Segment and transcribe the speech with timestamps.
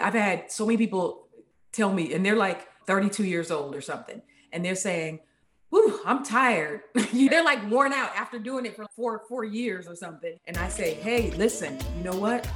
[0.00, 1.28] I've had so many people
[1.72, 4.22] tell me, and they're like 32 years old or something,
[4.52, 5.20] and they're saying,
[5.72, 6.82] Whew, I'm tired.
[7.14, 10.38] they're like worn out after doing it for four, four years or something.
[10.46, 12.46] And I say, hey, listen, you know what?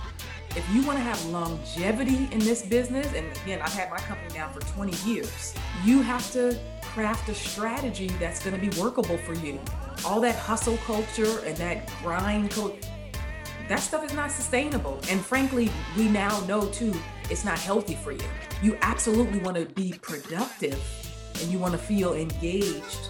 [0.50, 4.34] If you want to have longevity in this business, and again, I've had my company
[4.34, 9.16] now for 20 years, you have to craft a strategy that's going to be workable
[9.16, 9.58] for you.
[10.04, 12.76] All that hustle culture and that grind culture,
[13.68, 15.00] that stuff is not sustainable.
[15.10, 16.94] And frankly, we now know too,
[17.30, 18.20] it's not healthy for you.
[18.62, 20.80] You absolutely want to be productive
[21.40, 23.08] and you want to feel engaged.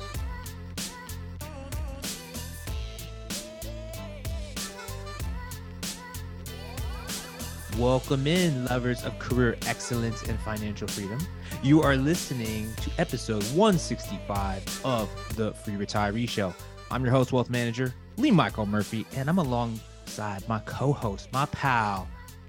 [7.78, 11.18] Welcome in, lovers of career excellence and financial freedom.
[11.62, 16.54] You are listening to episode 165 of the Free Retiree Show.
[16.90, 21.44] I'm your host, wealth manager Lee Michael Murphy, and I'm alongside my co host, my
[21.46, 22.08] pal,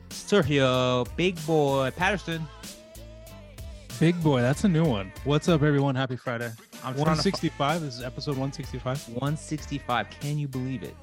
[0.10, 2.48] Sergio Big Boy Patterson.
[4.00, 5.12] Big boy, that's a new one.
[5.24, 5.96] What's up, everyone?
[5.96, 6.52] Happy Friday.
[6.84, 7.82] I'm 165.
[7.82, 9.10] This is episode 165.
[9.10, 10.10] 165.
[10.20, 10.96] Can you believe it?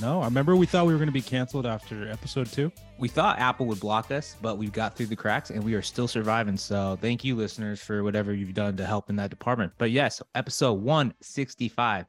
[0.00, 2.72] No, I remember we thought we were going to be canceled after episode two.
[2.98, 5.82] We thought Apple would block us, but we've got through the cracks and we are
[5.82, 6.56] still surviving.
[6.56, 9.72] So thank you, listeners, for whatever you've done to help in that department.
[9.78, 12.06] But yes, episode 165.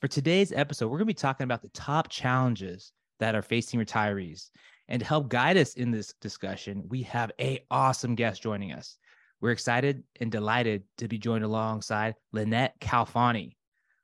[0.00, 3.80] For today's episode, we're going to be talking about the top challenges that are facing
[3.80, 4.50] retirees.
[4.90, 8.98] And to help guide us in this discussion, we have a awesome guest joining us.
[9.40, 13.52] We're excited and delighted to be joined alongside Lynnette Khalfani.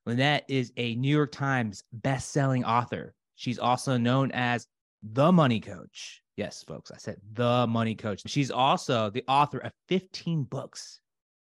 [0.08, 3.14] Lynnette is a New York Times best-selling author.
[3.34, 4.68] She's also known as
[5.02, 6.22] the Money Coach.
[6.36, 8.22] Yes, folks, I said the Money Coach.
[8.26, 11.00] She's also the author of 15 books.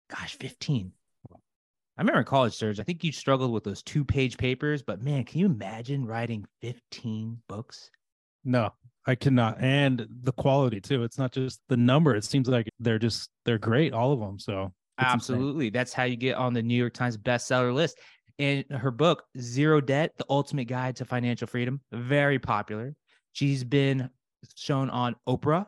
[0.10, 0.92] Gosh, 15.
[1.32, 5.02] I remember in college, Serge, I think you struggled with those two page papers, but
[5.02, 7.90] man, can you imagine writing 15 books?
[8.44, 8.72] No,
[9.08, 9.58] I cannot.
[9.60, 11.04] And the quality too.
[11.04, 12.16] It's not just the number.
[12.16, 14.40] It seems like they're just they're great, all of them.
[14.40, 15.68] So absolutely.
[15.68, 15.74] Insane.
[15.74, 17.98] That's how you get on the New York Times bestseller list.
[18.40, 22.96] And her book, Zero Debt: The Ultimate Guide to Financial Freedom, very popular.
[23.34, 24.10] She's been
[24.56, 25.66] shown on Oprah,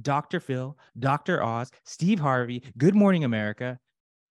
[0.00, 0.40] Dr.
[0.40, 1.42] Phil, Dr.
[1.42, 3.78] Oz, Steve Harvey, Good Morning America,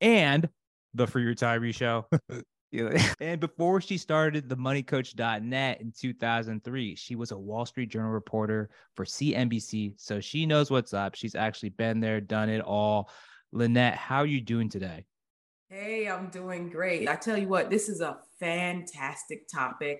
[0.01, 0.47] and
[0.93, 2.05] the Free Retiree Show.
[3.19, 8.69] and before she started the moneycoach.net in 2003, she was a Wall Street Journal reporter
[8.95, 9.93] for CNBC.
[9.97, 11.15] So she knows what's up.
[11.15, 13.09] She's actually been there, done it all.
[13.53, 15.05] Lynnette, how are you doing today?
[15.69, 17.07] Hey, I'm doing great.
[17.07, 19.99] I tell you what, this is a fantastic topic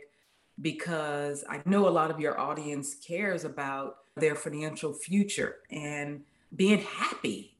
[0.62, 6.24] because I know a lot of your audience cares about their financial future and
[6.56, 7.58] being happy.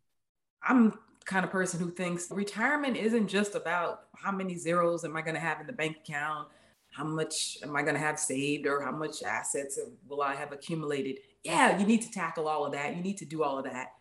[0.64, 0.98] I'm
[1.28, 5.36] kind of person who thinks retirement isn't just about how many zeros am I going
[5.36, 6.48] to have in the bank account,
[6.92, 9.78] how much am I going to have saved, or how much assets
[10.08, 11.18] will I have accumulated.
[11.44, 12.96] Yeah, you need to tackle all of that.
[12.96, 13.94] You need to do all of that.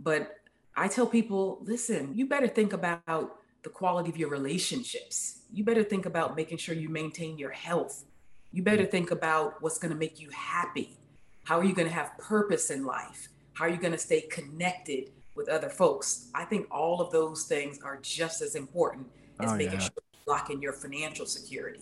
[0.00, 0.34] But
[0.76, 5.42] I tell people, listen, you better think about the quality of your relationships.
[5.52, 8.04] You better think about making sure you maintain your health.
[8.50, 10.98] You better think about what's going to make you happy.
[11.44, 13.28] How are you going to have purpose in life?
[13.52, 16.30] How are you going to stay connected with other folks.
[16.34, 19.06] I think all of those things are just as important
[19.40, 19.78] as oh, making yeah.
[19.80, 21.80] sure you lock in your financial security.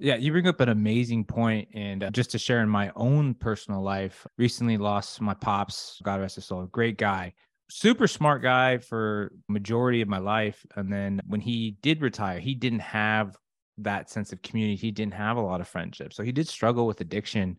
[0.00, 3.34] Yeah, you bring up an amazing point, and uh, just to share in my own
[3.34, 6.00] personal life, recently lost my pops.
[6.04, 6.66] God rest his soul.
[6.66, 7.34] Great guy,
[7.68, 10.64] super smart guy for majority of my life.
[10.76, 13.36] And then when he did retire, he didn't have
[13.78, 14.76] that sense of community.
[14.76, 17.58] He didn't have a lot of friendships, so he did struggle with addiction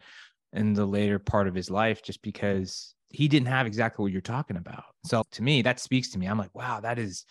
[0.53, 4.21] in the later part of his life, just because he didn't have exactly what you're
[4.21, 4.83] talking about.
[5.03, 6.27] So to me, that speaks to me.
[6.27, 7.25] I'm like, wow, that is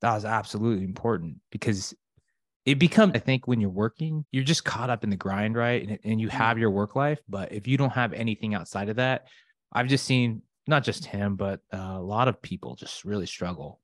[0.00, 1.94] that was absolutely important because
[2.66, 5.86] it becomes, I think, when you're working, you're just caught up in the grind, right?
[5.86, 6.36] And, and you mm-hmm.
[6.36, 9.26] have your work life, but if you don't have anything outside of that,
[9.72, 13.80] I've just seen not just him, but uh, a lot of people just really struggle.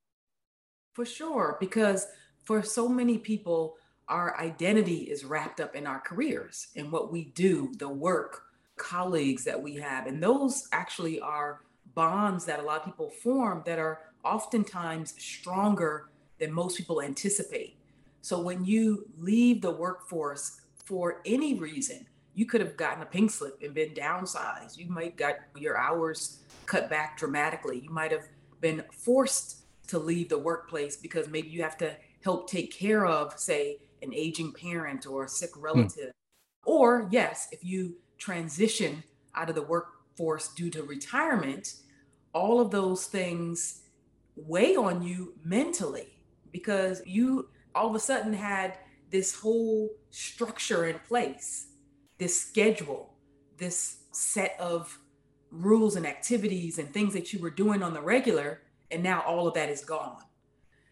[0.95, 2.07] For sure, because
[2.45, 3.77] for so many people,
[4.09, 8.43] our identity is wrapped up in our careers and what we do, the work,
[8.77, 10.07] colleagues that we have.
[10.07, 11.63] And those actually are
[11.95, 17.77] bonds that a lot of people form that are oftentimes stronger than most people anticipate.
[18.21, 23.31] So when you leave the workforce for any reason, you could have gotten a pink
[23.31, 24.77] slip and been downsized.
[24.77, 27.81] You might got your hours cut back dramatically.
[27.81, 28.29] You might have
[28.61, 33.39] been forced to leave the workplace because maybe you have to help take care of,
[33.39, 35.63] say, an aging parent or a sick hmm.
[35.63, 36.13] relative.
[36.65, 39.03] Or yes, if you transition
[39.35, 41.75] out of the workforce due to retirement,
[42.33, 43.83] all of those things
[44.37, 46.19] weigh on you mentally
[46.53, 48.79] because you all of a sudden had
[49.11, 51.69] this whole structure in place,
[52.19, 53.15] this schedule,
[53.59, 54.99] this set of
[55.51, 58.63] rules and activities and things that you were doing on the regular.
[58.91, 60.23] And now all of that is gone.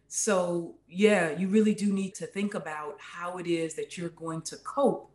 [0.08, 4.42] So, yeah, you really do need to think about how it is that you're going
[4.42, 5.10] to cope.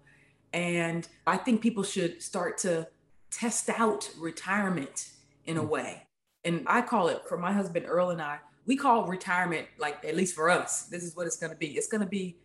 [0.54, 2.88] And I think people should start to
[3.32, 5.12] test out retirement
[5.46, 5.70] in a mm.
[5.70, 6.04] way.
[6.44, 10.16] And I call it for my husband Earl and I, we call retirement like at
[10.16, 11.68] least for us, this is what it's going to be.
[11.68, 12.38] It's going to be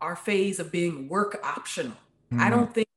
[0.00, 1.96] our phase of being work optional.
[2.32, 2.40] Mm.
[2.40, 2.88] I don't think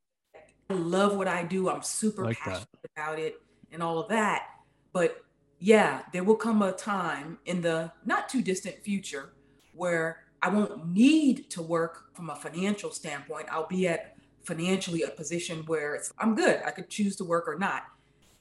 [0.68, 1.68] I love what I do.
[1.68, 2.90] I'm super like passionate that.
[2.96, 3.40] about it
[3.72, 4.46] and all of that.
[4.92, 5.24] But
[5.58, 9.30] yeah, there will come a time in the not too distant future
[9.74, 13.46] where I won't need to work from a financial standpoint.
[13.50, 16.60] I'll be at financially a position where it's I'm good.
[16.64, 17.84] I could choose to work or not.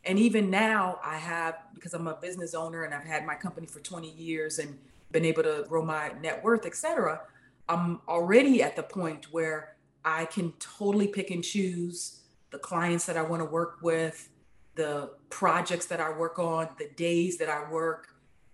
[0.06, 3.68] And even now, I have, because I'm a business owner and I've had my company
[3.68, 4.78] for 20 years and
[5.12, 7.22] been able to grow my net worth, et cetera,
[7.68, 9.76] I'm already at the point where
[10.06, 14.30] I can totally pick and choose the clients that I want to work with,
[14.76, 18.08] the projects that I work on, the days that I work.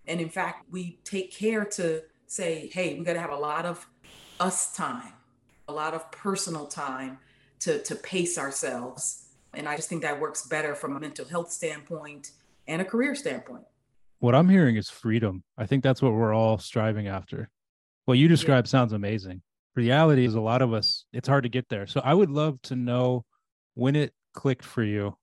[0.07, 3.65] And in fact, we take care to say, hey, we got to have a lot
[3.65, 3.87] of
[4.39, 5.13] us time,
[5.67, 7.19] a lot of personal time
[7.65, 9.25] to, to pace ourselves.
[9.53, 12.31] And I just think that works better from a mental health standpoint
[12.67, 13.65] and a career standpoint.
[14.19, 15.43] What I'm hearing is freedom.
[15.57, 17.49] I think that's what we're all striving after.
[18.05, 18.69] What you describe yeah.
[18.69, 19.41] sounds amazing.
[19.75, 21.85] Reality is a lot of us, it's hard to get there.
[21.85, 23.25] So I would love to know
[23.73, 25.15] when it clicked for you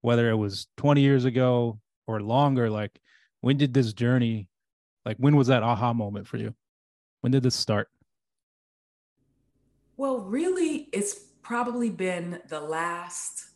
[0.00, 2.98] whether it was 20 years ago or longer like
[3.40, 4.48] when did this journey
[5.04, 6.54] like when was that aha moment for you
[7.20, 7.88] when did this start
[9.96, 13.46] well really it's probably been the last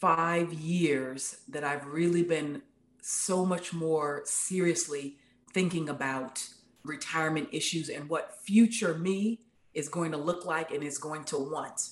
[0.00, 2.62] five years that i've really been
[3.02, 5.18] so much more seriously
[5.52, 6.42] thinking about
[6.84, 9.38] retirement issues and what future me
[9.74, 11.90] is going to look like and is going to want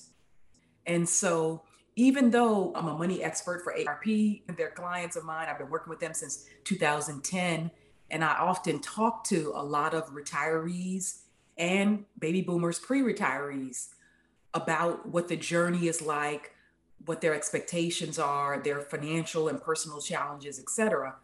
[0.87, 1.61] and so
[1.95, 5.89] even though I'm a money expert for AARP, they're clients of mine, I've been working
[5.89, 7.71] with them since 2010.
[8.11, 11.21] And I often talk to a lot of retirees
[11.57, 13.94] and baby boomers, pre retirees,
[14.55, 16.55] about what the journey is like,
[17.05, 21.15] what their expectations are, their financial and personal challenges, et cetera.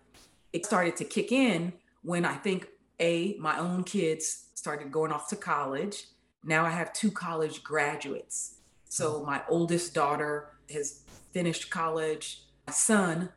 [0.54, 1.74] It started to kick in
[2.04, 2.68] when I think
[3.00, 6.06] A, my own kids started going off to college.
[6.44, 8.56] Now I have two college graduates.
[8.90, 9.26] So mm-hmm.
[9.26, 11.02] my oldest daughter has
[11.32, 12.44] finished college.
[12.68, 13.30] My son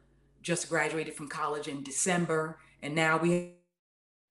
[0.43, 2.59] just graduated from college in December.
[2.83, 3.53] And now we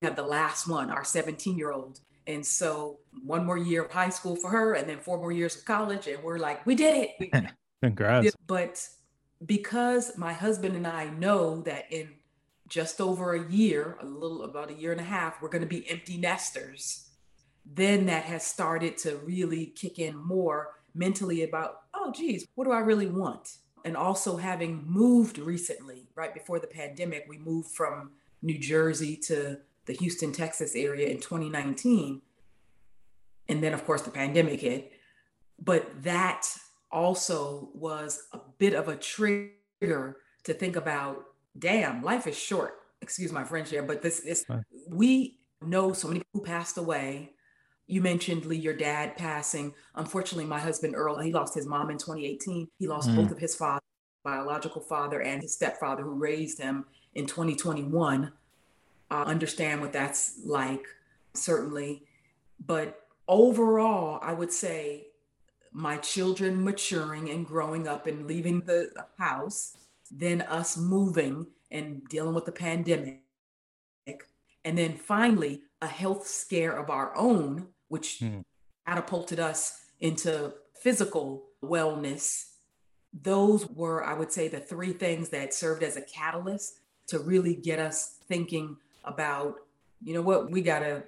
[0.02, 2.02] have the last one, our 17 year old.
[2.28, 5.56] And so one more year of high school for her and then four more years
[5.56, 6.08] of college.
[6.08, 7.46] And we're like, we did it.
[7.84, 8.36] Congrats.
[8.48, 8.88] But
[9.46, 12.10] because my husband and I know that in
[12.68, 15.68] just over a year, a little about a year and a half, we're going to
[15.68, 17.10] be empty nesters,
[17.66, 22.72] then that has started to really kick in more mentally about, oh, geez, what do
[22.72, 23.58] I really want?
[23.86, 28.12] And also having moved recently, right before the pandemic, we moved from
[28.42, 32.22] New Jersey to the Houston, Texas area in 2019.
[33.50, 34.92] And then, of course, the pandemic hit.
[35.60, 36.48] But that
[36.92, 41.26] also was a bit of a trigger to think about
[41.58, 42.80] damn, life is short.
[43.02, 44.46] Excuse my French here, but this is,
[44.90, 47.34] we know so many people who passed away
[47.88, 49.74] you mentioned Lee, your dad passing.
[49.96, 52.68] Unfortunately, my husband Earl, he lost his mom in 2018.
[52.80, 53.16] He lost mm.
[53.16, 53.84] both of his father,
[54.24, 58.32] biological father, and his stepfather, who raised him in 2021.
[59.10, 60.86] I understand what that's like,
[61.34, 62.04] certainly.
[62.66, 65.08] But overall, I would say
[65.72, 69.76] my children maturing and growing up and leaving the house,
[70.12, 73.20] then us moving and dealing with the pandemic.
[74.66, 78.44] And then finally, a health scare of our own which mm.
[78.88, 82.46] catapulted us into physical wellness.
[83.22, 87.54] Those were, I would say, the three things that served as a catalyst to really
[87.54, 89.56] get us thinking about,
[90.02, 91.04] you know what, we got to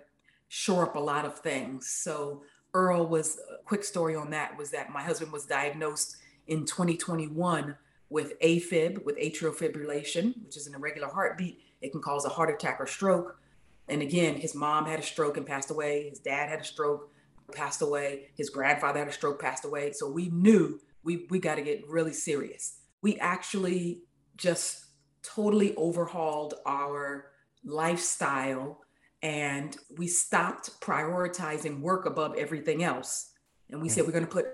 [0.48, 1.90] shore up a lot of things.
[1.90, 6.66] So, Earl was a quick story on that was that my husband was diagnosed in
[6.66, 7.75] 2021
[8.10, 11.62] with AFib, with atrial fibrillation, which is an irregular heartbeat.
[11.82, 13.40] It can cause a heart attack or stroke.
[13.88, 16.10] And again, his mom had a stroke and passed away.
[16.10, 17.10] His dad had a stroke,
[17.54, 18.30] passed away.
[18.36, 19.92] His grandfather had a stroke, passed away.
[19.94, 22.78] So we knew we, we got to get really serious.
[23.02, 24.02] We actually
[24.38, 24.86] just
[25.24, 27.32] totally overhauled our
[27.66, 28.80] lifestyle
[29.22, 33.32] and we stopped prioritizing work above everything else.
[33.70, 34.46] And we said, we're going to put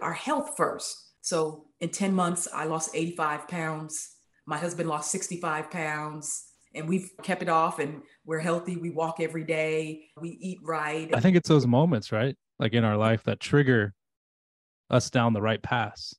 [0.00, 1.12] our health first.
[1.20, 4.10] So in 10 months, I lost 85 pounds.
[4.46, 6.44] My husband lost 65 pounds
[6.74, 8.76] and we've kept it off and we're healthy.
[8.76, 10.04] We walk every day.
[10.20, 11.12] We eat right.
[11.14, 12.36] I think it's those moments, right?
[12.58, 13.92] Like in our life that trigger
[14.88, 16.14] us down the right path.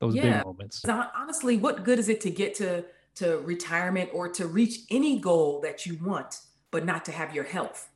[0.00, 0.38] those Yeah.
[0.38, 0.82] big moments.
[0.88, 2.84] Honestly, what good is it to get to
[3.16, 6.40] to retirement or to reach any goal that you want,
[6.70, 7.90] but not to have your health,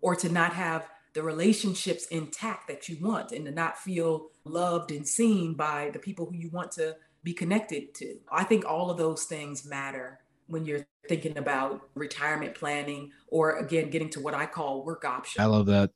[0.00, 4.90] or to not have the relationships intact that you want, and to not feel loved
[4.90, 8.16] and seen by the people who you want to be connected to?
[8.30, 13.90] I think all of those things matter when you're thinking about retirement planning, or again,
[13.90, 15.42] getting to what I call work options.
[15.42, 15.90] I love that.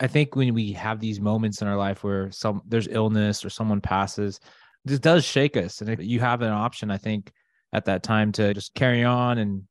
[0.00, 3.50] I think when we have these moments in our life where some there's illness or
[3.50, 4.40] someone passes,
[4.84, 5.80] this does shake us.
[5.80, 7.32] And if you have an option, I think
[7.72, 9.62] at that time to just carry on and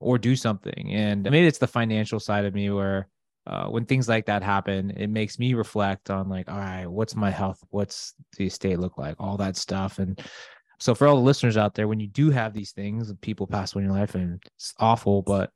[0.00, 0.92] or do something.
[0.92, 3.08] And maybe it's the financial side of me where
[3.46, 7.14] uh, when things like that happen, it makes me reflect on like, all right, what's
[7.14, 7.60] my health?
[7.70, 9.16] What's the estate look like?
[9.18, 9.98] All that stuff.
[9.98, 10.20] And
[10.78, 13.74] so for all the listeners out there, when you do have these things, people pass
[13.74, 15.50] away in your life and it's awful, but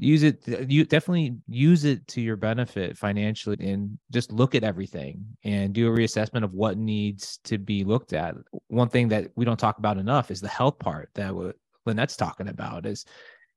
[0.00, 5.22] use it you definitely use it to your benefit financially and just look at everything
[5.44, 8.34] and do a reassessment of what needs to be looked at.
[8.68, 12.16] One thing that we don't talk about enough is the health part that what lynnette's
[12.16, 13.04] talking about is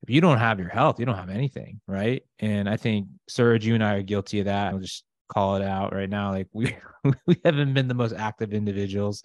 [0.02, 2.22] if you don't have your health you don't have anything right?
[2.40, 4.72] And i think serge you and i are guilty of that.
[4.72, 6.76] I'll just call it out right now like we
[7.26, 9.24] we haven't been the most active individuals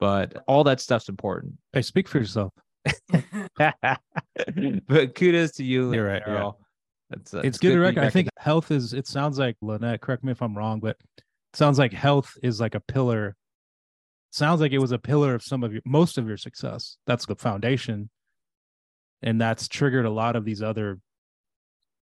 [0.00, 1.52] but all that stuff's important.
[1.72, 2.52] Hey, speak for yourself.
[4.88, 6.32] but kudos to you You're right, yeah.
[6.32, 6.58] Earl.
[7.10, 8.04] That's, uh, it's good to be reckon.
[8.04, 8.92] I think health is.
[8.92, 10.00] It sounds like Lynnette.
[10.00, 11.24] Correct me if I'm wrong, but it
[11.54, 13.36] sounds like health is like a pillar.
[14.30, 16.96] Sounds like it was a pillar of some of your most of your success.
[17.06, 18.10] That's the foundation,
[19.22, 21.00] and that's triggered a lot of these other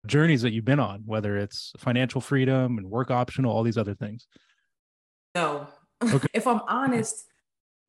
[0.08, 1.04] journeys that you've been on.
[1.06, 4.26] Whether it's financial freedom and work optional, all these other things.
[5.36, 5.68] No.
[6.04, 6.28] Okay.
[6.34, 7.28] if I'm honest,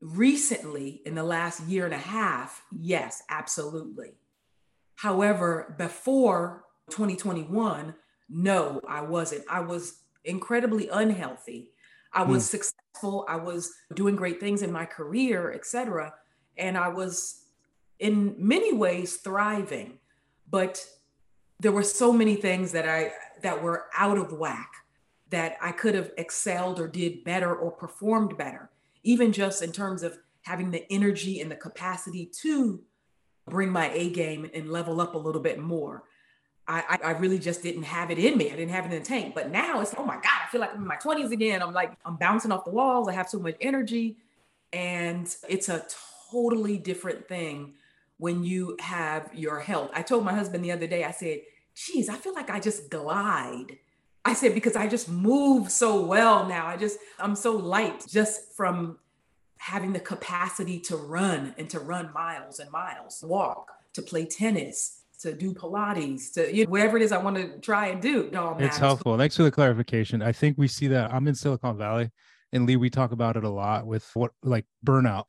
[0.00, 4.12] recently in the last year and a half, yes, absolutely.
[4.96, 7.94] However, before 2021,
[8.28, 9.44] no, I wasn't.
[9.48, 11.70] I was incredibly unhealthy.
[12.12, 12.56] I was hmm.
[12.56, 13.24] successful.
[13.28, 16.14] I was doing great things in my career, etc.
[16.56, 17.42] And I was
[17.98, 19.98] in many ways thriving.
[20.50, 20.84] But
[21.60, 23.12] there were so many things that I
[23.42, 24.70] that were out of whack
[25.30, 28.70] that I could have excelled or did better or performed better,
[29.02, 32.80] even just in terms of having the energy and the capacity to
[33.48, 36.04] bring my A game and level up a little bit more.
[36.70, 38.48] I, I, really just didn't have it in me.
[38.52, 39.34] I didn't have it in the tank.
[39.34, 41.62] But now it's, oh my God, I feel like I'm in my 20s again.
[41.62, 43.08] I'm like, I'm bouncing off the walls.
[43.08, 44.18] I have so much energy.
[44.70, 45.86] And it's a
[46.30, 47.72] totally different thing
[48.18, 49.90] when you have your health.
[49.94, 51.40] I told my husband the other day, I said,
[51.74, 53.78] geez, I feel like I just glide.
[54.28, 56.66] I said, because I just move so well now.
[56.66, 58.98] I just, I'm so light just from
[59.56, 65.02] having the capacity to run and to run miles and miles, walk, to play tennis,
[65.20, 68.30] to do Pilates, to you know, whatever it is I want to try and do.
[68.36, 68.78] All It's matters.
[68.78, 69.16] helpful.
[69.16, 70.22] Thanks for the clarification.
[70.22, 71.12] I think we see that.
[71.12, 72.10] I'm in Silicon Valley,
[72.52, 75.24] and Lee, we talk about it a lot with what like burnout.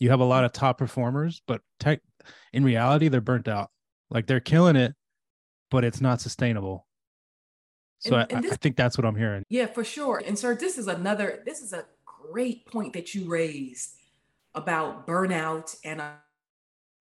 [0.00, 2.00] You have a lot of top performers, but tech
[2.52, 3.70] in reality, they're burnt out.
[4.10, 4.94] Like they're killing it,
[5.70, 6.87] but it's not sustainable.
[8.00, 9.44] So And- I, and I this- think that's what I'm hearing.
[9.48, 10.22] Yeah, for sure.
[10.24, 13.94] And sir, this is another, this is a great point that you raised
[14.54, 16.12] about burnout and uh,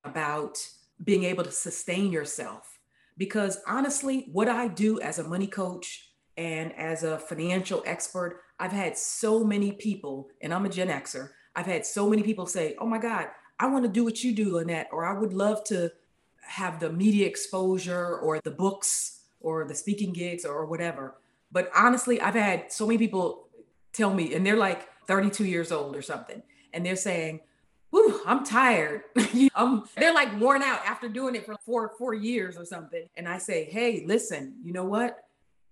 [0.04, 0.58] about
[1.04, 2.80] being able to sustain yourself.
[3.18, 8.72] Because honestly, what I do as a money coach and as a financial expert, I've
[8.72, 12.75] had so many people, and I'm a Gen Xer, I've had so many people say,
[12.80, 13.27] Oh my God,
[13.60, 15.92] I want to do what you do, Lynnette, or I would love to
[16.42, 21.15] have the media exposure or the books or the speaking gigs or whatever.
[21.51, 23.48] But honestly, I've had so many people
[23.94, 26.41] tell me, and they're like 32 years old or something,
[26.74, 27.41] and they're saying,
[27.89, 29.03] Whew, I'm tired.
[29.56, 33.08] um, they're like worn out after doing it for four, four years or something.
[33.15, 35.24] And I say, hey, listen, you know what?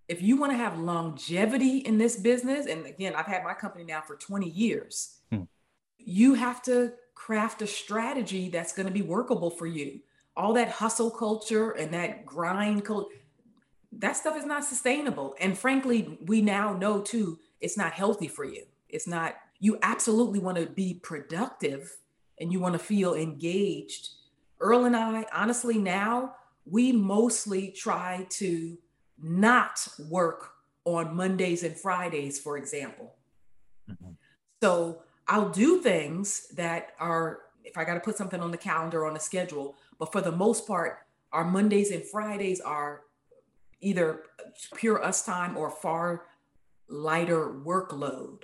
[0.08, 3.84] If you want to have longevity in this business, and again, I've had my company
[3.84, 5.42] now for 20 years, Hmm.
[5.98, 10.00] you have to craft a strategy that's going to be workable for you.
[10.38, 13.14] All that hustle culture and that grind culture,
[14.00, 15.36] that stuff is not sustainable.
[15.40, 18.64] And frankly, we now know too, it's not healthy for you.
[18.90, 21.98] It's not, you absolutely want to be productive
[22.40, 24.10] and you want to feel engaged.
[24.60, 26.36] Earl and I, honestly, now
[26.66, 28.78] we mostly try to
[29.22, 30.52] not work
[30.84, 33.16] on Mondays and Fridays, for example.
[33.90, 34.16] Mhm.
[34.62, 39.06] So I'll do things that are, if I got to put something on the calendar
[39.06, 41.00] on the schedule, but for the most part,
[41.32, 43.05] our Mondays and Fridays are
[43.82, 44.24] either
[44.76, 46.26] pure us time or far
[46.88, 48.44] lighter workload.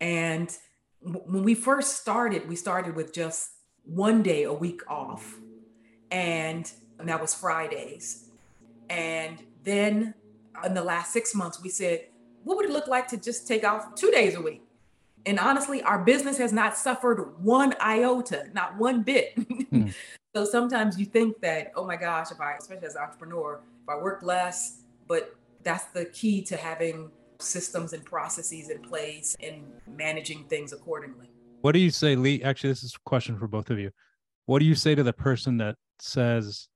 [0.00, 0.54] And
[1.00, 3.50] when we first started, we started with just
[3.84, 5.38] one day a week off,
[6.10, 8.28] and that was Fridays.
[8.88, 10.14] And then
[10.64, 12.06] in the last six months, we said,
[12.44, 14.62] what would it look like to just take off two days a week?
[15.26, 19.34] And honestly, our business has not suffered one iota, not one bit.
[19.70, 19.88] Hmm.
[20.34, 23.88] so sometimes you think that, oh my gosh, if I, especially as an entrepreneur, if
[23.88, 27.10] I work less, but that's the key to having
[27.40, 31.26] systems and processes in place and managing things accordingly.
[31.62, 32.42] What do you say, Lee?
[32.42, 33.90] Actually, this is a question for both of you.
[34.46, 36.68] What do you say to the person that says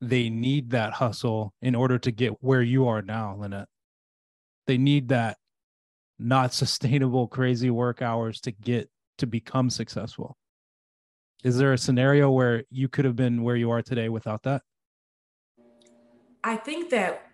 [0.00, 3.66] they need that hustle in order to get where you are now, Lynnette?
[4.66, 5.38] They need that
[6.18, 10.36] not sustainable, crazy work hours to get to become successful.
[11.44, 14.62] Is there a scenario where you could have been where you are today without that?
[16.42, 17.30] I think that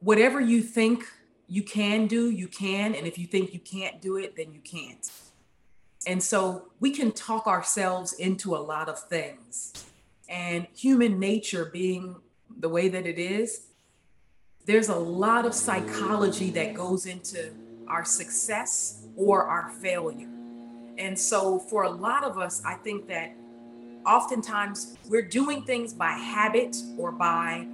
[0.00, 1.04] whatever you think
[1.48, 2.94] you can do, you can.
[2.94, 5.10] And if you think you can't do it, then you can't.
[6.06, 9.84] And so we can talk ourselves into a lot of things.
[10.28, 12.16] And human nature being
[12.58, 13.66] the way that it is,
[14.64, 17.52] there's a lot of psychology that goes into
[17.88, 20.28] our success or our failure.
[20.98, 23.32] And so for a lot of us, I think that
[24.06, 27.66] oftentimes we're doing things by habit or by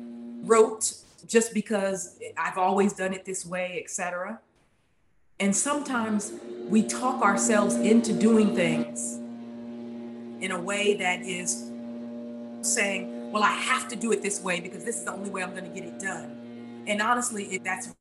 [0.43, 0.95] rote
[1.27, 4.41] just because I've always done it this way, etc.
[5.39, 6.33] And sometimes
[6.69, 9.19] we talk ourselves into doing things
[10.43, 11.71] in a way that is
[12.63, 15.43] saying, well, I have to do it this way because this is the only way
[15.43, 16.85] I'm going to get it done.
[16.87, 17.95] And honestly, it, that's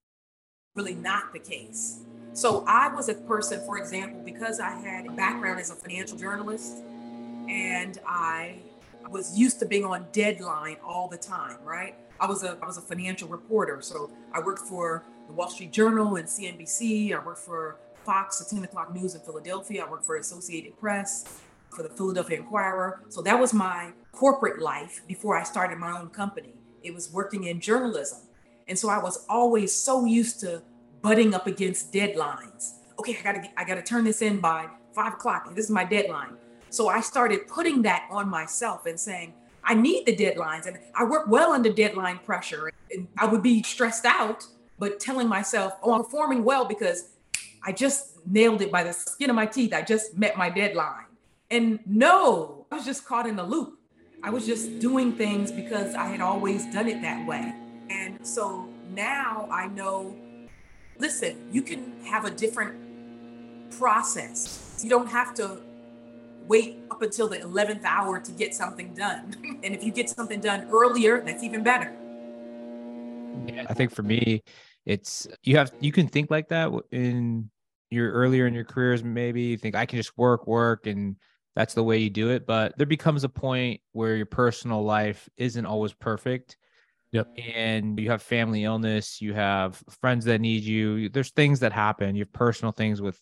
[0.76, 2.00] really not the case.
[2.34, 6.18] So I was a person, for example, because I had a background as a financial
[6.18, 6.84] journalist
[7.50, 8.60] and I
[9.10, 11.96] was used to being on deadline all the time, right?
[12.20, 13.82] I was a I was a financial reporter.
[13.82, 17.14] So I worked for the Wall Street Journal and CNBC.
[17.14, 19.86] I worked for Fox, the 10 o'clock news in Philadelphia.
[19.86, 23.02] I worked for Associated Press, for the Philadelphia Inquirer.
[23.10, 26.54] So that was my corporate life before I started my own company.
[26.84, 28.20] It was working in journalism.
[28.68, 30.62] And so I was always so used to
[31.02, 32.74] butting up against deadlines.
[33.00, 35.54] Okay, I gotta I gotta turn this in by five o'clock.
[35.56, 36.38] This is my deadline.
[36.72, 41.04] So I started putting that on myself and saying, I need the deadlines and I
[41.04, 42.72] work well under deadline pressure.
[42.92, 44.46] And I would be stressed out,
[44.80, 47.10] but telling myself, oh, I'm performing well because
[47.64, 49.74] I just nailed it by the skin of my teeth.
[49.74, 51.06] I just met my deadline.
[51.52, 53.78] And no, I was just caught in the loop.
[54.24, 57.54] I was just doing things because I had always done it that way.
[57.90, 60.16] And so now I know
[61.02, 62.76] listen, you can have a different
[63.78, 64.80] process.
[64.84, 65.60] You don't have to
[66.52, 69.34] wait up until the 11th hour to get something done.
[69.64, 71.96] and if you get something done earlier, that's even better.
[73.48, 74.44] Yeah, I think for me,
[74.86, 77.50] it's you have you can think like that in
[77.90, 81.18] your earlier in your careers maybe you think I can just work work and
[81.56, 85.30] that's the way you do it but there becomes a point where your personal life
[85.38, 86.58] isn't always perfect
[87.12, 87.38] Yep.
[87.56, 91.10] And you have family illness, you have friends that need you.
[91.10, 92.16] There's things that happen.
[92.16, 93.20] You have personal things with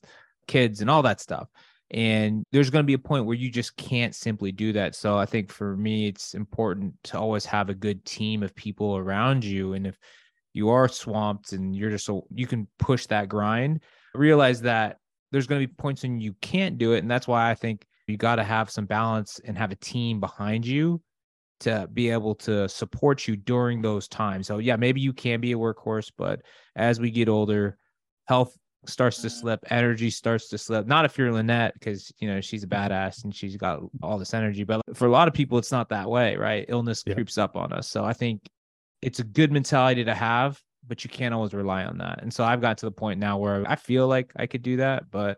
[0.48, 1.50] kids and all that stuff.
[1.92, 4.96] And there's going to be a point where you just can't simply do that.
[4.96, 8.98] So I think for me, it's important to always have a good team of people
[8.98, 9.74] around you.
[9.74, 9.98] And if
[10.54, 13.82] you are swamped and you're just so you can push that grind,
[14.14, 14.98] realize that
[15.32, 17.00] there's going to be points when you can't do it.
[17.00, 20.20] And that's why I think you got to have some balance and have a team
[20.20, 21.02] behind you
[21.62, 24.48] to be able to support you during those times.
[24.48, 26.42] So yeah, maybe you can be a workhorse, but
[26.76, 27.78] as we get older,
[28.28, 29.40] health starts to mm-hmm.
[29.40, 30.88] slip, energy starts to slip.
[30.88, 34.34] Not if you're Lynnette, because you know she's a badass and she's got all this
[34.34, 34.64] energy.
[34.64, 36.66] But for a lot of people, it's not that way, right?
[36.68, 37.14] Illness yeah.
[37.14, 37.90] creeps up on us.
[37.90, 38.48] So I think
[39.02, 42.22] it's a good mentality to have, but you can't always rely on that.
[42.22, 44.78] And so I've got to the point now where I feel like I could do
[44.78, 45.38] that, but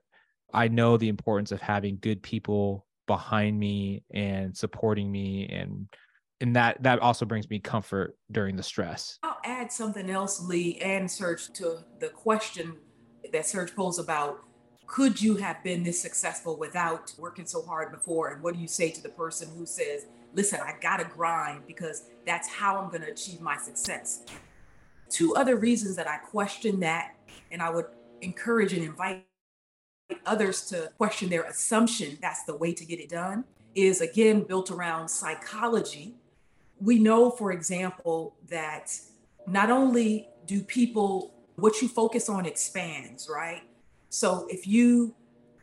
[0.53, 5.87] I know the importance of having good people behind me and supporting me and
[6.39, 9.19] and that that also brings me comfort during the stress.
[9.21, 12.77] I'll add something else, Lee and Serge, to the question
[13.31, 14.43] that Serge posed about
[14.87, 18.29] could you have been this successful without working so hard before?
[18.29, 22.09] And what do you say to the person who says, listen, I gotta grind because
[22.25, 24.23] that's how I'm gonna achieve my success?
[25.09, 27.15] Two other reasons that I question that,
[27.51, 27.85] and I would
[28.21, 29.25] encourage and invite
[30.25, 34.71] others to question their assumption that's the way to get it done, is again built
[34.71, 36.15] around psychology
[36.81, 38.91] we know, for example, that
[39.47, 43.61] not only do people, what you focus on expands, right?
[44.09, 45.15] So if you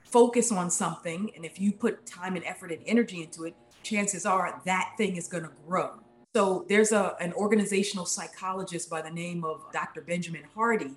[0.04, 4.24] focus on something and if you put time and effort and energy into it, chances
[4.24, 6.00] are that thing is going to grow.
[6.34, 10.00] So there's a, an organizational psychologist by the name of Dr.
[10.00, 10.94] Benjamin Hardy.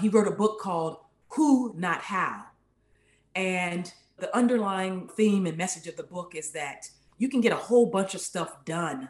[0.00, 0.98] He wrote a book called
[1.30, 2.44] Who, Not How.
[3.34, 7.56] And the underlying theme and message of the book is that you can get a
[7.56, 9.08] whole bunch of stuff done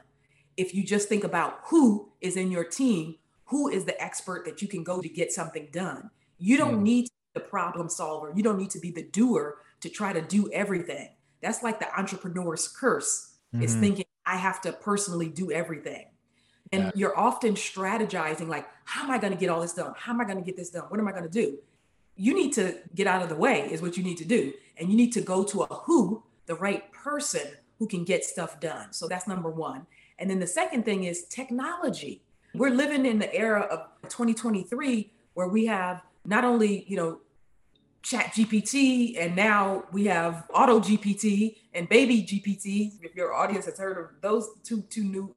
[0.56, 3.16] if you just think about who is in your team,
[3.54, 6.10] who is the expert that you can go to get something done.
[6.38, 6.82] You don't mm.
[6.82, 8.32] need to the problem solver.
[8.34, 11.10] You don't need to be the doer to try to do everything.
[11.40, 13.36] That's like the entrepreneur's curse.
[13.54, 13.62] Mm-hmm.
[13.62, 16.06] Is thinking I have to personally do everything.
[16.72, 16.90] And yeah.
[16.96, 19.94] you're often strategizing like, how am I going to get all this done?
[19.96, 20.86] How am I going to get this done?
[20.88, 21.58] What am I going to do?
[22.16, 24.52] You need to get out of the way, is what you need to do.
[24.78, 27.46] And you need to go to a who, the right person
[27.78, 28.92] who can get stuff done.
[28.92, 29.86] So that's number one.
[30.18, 32.24] And then the second thing is technology.
[32.54, 37.18] We're living in the era of 2023 where we have not only, you know,
[38.04, 42.92] ChatGPT and now we have auto GPT and baby GPT.
[43.02, 45.34] If your audience has heard of those two two new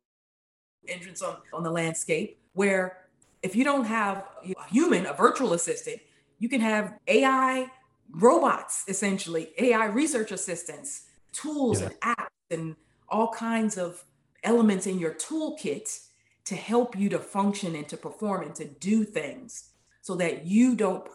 [0.88, 2.98] entrants on, on the landscape where
[3.42, 6.00] if you don't have a human, a virtual assistant,
[6.40, 7.68] you can have AI
[8.12, 11.88] robots, essentially, AI research assistants, tools yeah.
[11.88, 12.76] and apps, and
[13.10, 14.04] all kinds of
[14.44, 16.07] elements in your toolkit
[16.48, 20.76] to help you to function and to perform and to do things so that you
[20.76, 21.06] don't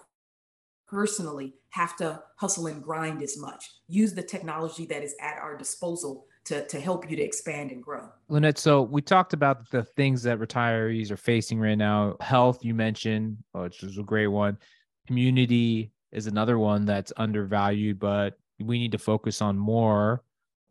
[0.87, 3.71] personally have to hustle and grind as much.
[3.89, 7.83] Use the technology that is at our disposal to, to help you to expand and
[7.83, 8.11] grow.
[8.31, 12.17] Lynnette, so we talked about the things that retirees are facing right now.
[12.21, 14.59] Health, you mentioned, which is a great one.
[15.07, 20.23] Community is another one that's undervalued, but we need to focus on more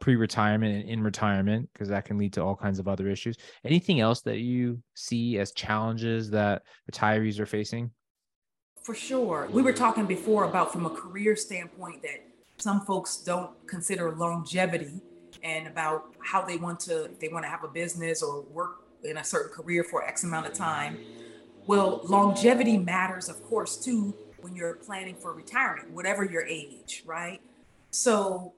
[0.01, 3.37] pre-retirement and in retirement because that can lead to all kinds of other issues.
[3.63, 7.91] Anything else that you see as challenges that retirees are facing?
[8.83, 9.47] For sure.
[9.51, 12.25] We were talking before about from a career standpoint that
[12.57, 15.01] some folks don't consider longevity
[15.43, 19.17] and about how they want to they want to have a business or work in
[19.17, 20.97] a certain career for x amount of time
[21.65, 27.41] well longevity matters of course too when you're planning for retirement whatever your age right
[27.89, 28.53] so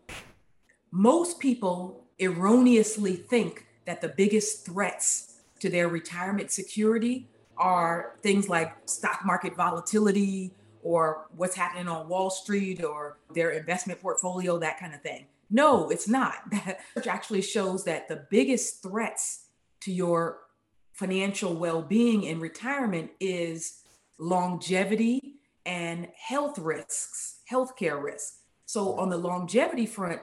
[0.95, 7.27] most people erroneously think that the biggest threats to their retirement security
[7.57, 10.51] are things like stock market volatility
[10.83, 15.25] or what's happening on Wall Street or their investment portfolio, that kind of thing.
[15.49, 16.35] No, it's not.
[16.95, 19.45] That actually shows that the biggest threats
[19.81, 20.41] to your
[20.91, 23.81] financial well-being in retirement is
[24.19, 28.41] longevity and health risks, healthcare risks.
[28.67, 30.21] So on the longevity front,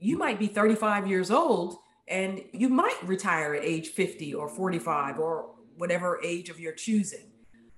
[0.00, 1.76] you might be 35 years old
[2.08, 7.30] and you might retire at age 50 or 45 or whatever age of your choosing.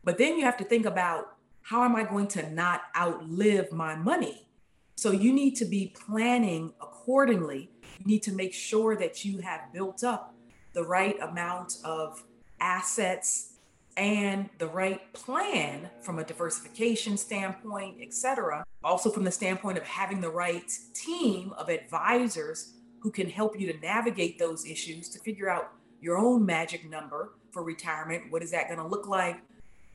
[0.05, 3.95] But then you have to think about how am I going to not outlive my
[3.95, 4.49] money?
[4.97, 7.71] So you need to be planning accordingly.
[7.99, 10.35] You need to make sure that you have built up
[10.75, 12.23] the right amount of
[12.61, 13.52] assets
[13.97, 18.65] and the right plan from a diversification standpoint, et cetera.
[18.83, 23.71] Also, from the standpoint of having the right team of advisors who can help you
[23.73, 28.31] to navigate those issues to figure out your own magic number for retirement.
[28.31, 29.41] What is that going to look like?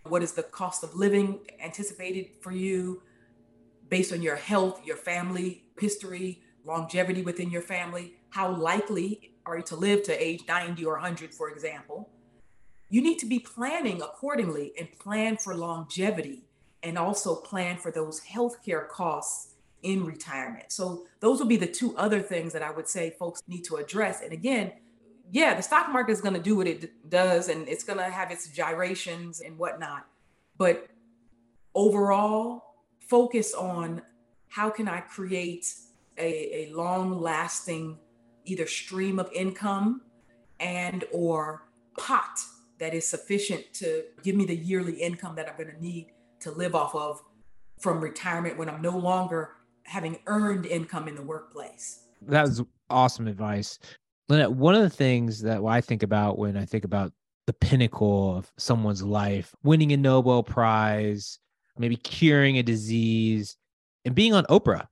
[0.04, 3.02] What is the cost of living anticipated for you
[3.90, 8.14] based on your health, your family history, longevity within your family?
[8.30, 12.10] How likely are you to live to age 90 or 100, for example?
[12.90, 16.44] You need to be planning accordingly and plan for longevity
[16.84, 20.72] and also plan for those healthcare costs in retirement.
[20.72, 23.76] So, those would be the two other things that I would say folks need to
[23.76, 24.22] address.
[24.22, 24.72] And again,
[25.32, 28.06] yeah, the stock market is going to do what it does and it's going to
[28.06, 30.06] have its gyrations and whatnot.
[30.58, 30.88] But
[31.76, 34.02] overall, focus on
[34.50, 35.74] how can I create
[36.18, 37.98] a, a long lasting
[38.46, 40.02] either stream of income
[40.60, 41.64] and or
[41.98, 42.40] pot
[42.80, 46.12] that is sufficient to give me the yearly income that I'm going to need
[46.42, 47.22] to live off of
[47.80, 49.52] from retirement when I'm no longer
[49.84, 52.04] having earned income in the workplace.
[52.22, 53.80] That was awesome advice.
[54.30, 57.14] Lynnette, one of the things that I think about when I think about
[57.46, 61.40] the pinnacle of someone's life, winning a Nobel Prize,
[61.78, 63.56] maybe curing a disease,
[64.04, 64.88] and being on Oprah.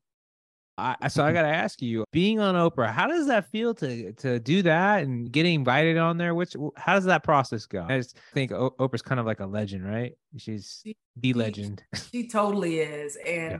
[0.77, 4.11] I, so I got to ask you, being on Oprah, how does that feel to
[4.13, 6.35] to do that and getting invited on there?
[6.35, 7.85] Which how does that process go?
[7.87, 10.17] I just think o- Oprah's kind of like a legend, right?
[10.37, 11.83] She's she, the legend.
[12.11, 13.59] She totally is, and yeah.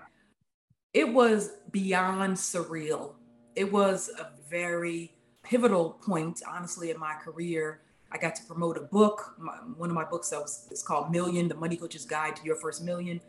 [0.93, 3.13] it was beyond surreal.
[3.56, 7.82] It was a very pivotal point, honestly, in my career.
[8.12, 9.36] I got to promote a book.
[9.38, 12.43] My, one of my books that was it's called Million: The Money Coach's Guide to
[12.43, 13.21] Your First Million.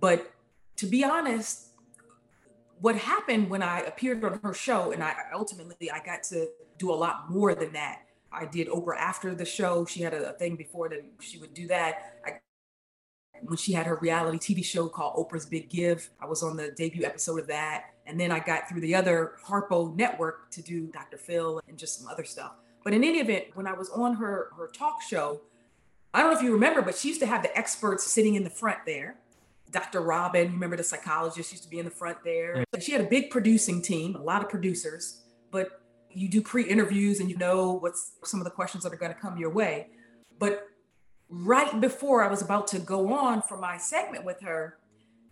[0.00, 0.30] But
[0.76, 1.68] to be honest,
[2.82, 6.90] what happened when I appeared on her show, and I ultimately I got to do
[6.90, 8.00] a lot more than that.
[8.32, 9.86] I did Oprah after the show.
[9.86, 12.16] She had a, thing before that she would do that.
[12.26, 12.30] I,
[13.42, 16.72] when she had her reality TV show called Oprah's Big Give, I was on the
[16.72, 17.84] debut episode of that.
[18.06, 21.18] And then I got through the other Harpo network to do Dr.
[21.18, 22.52] Phil and just some other stuff.
[22.82, 25.40] But in any event, when I was on her her talk show,
[26.12, 28.42] I don't know if you remember, but she used to have the experts sitting in
[28.42, 29.18] the front there
[29.72, 30.00] Dr.
[30.02, 32.64] Robin, you remember the psychologist used to be in the front there.
[32.80, 35.80] She had a big producing team, a lot of producers, but
[36.10, 39.18] you do pre-interviews and you know what's some of the questions that are going to
[39.18, 39.88] come your way.
[40.38, 40.68] But
[41.28, 44.78] right before I was about to go on for my segment with her,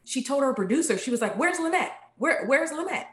[0.05, 1.92] she told her producer, she was like, Where's Lynnette?
[2.16, 3.07] Where, where's Lynnette?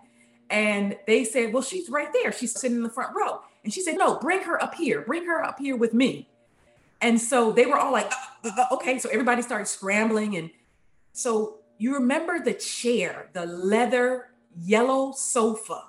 [0.50, 2.32] And they said, Well, she's right there.
[2.32, 3.42] She's sitting in the front row.
[3.64, 5.02] And she said, No, bring her up here.
[5.02, 6.30] Bring her up here with me.
[7.02, 8.12] And so they were all like,
[8.44, 8.98] uh, uh, Okay.
[9.00, 10.38] So everybody started scrambling.
[10.38, 10.50] And
[11.18, 15.82] so you remember the chair, the leather yellow sofa.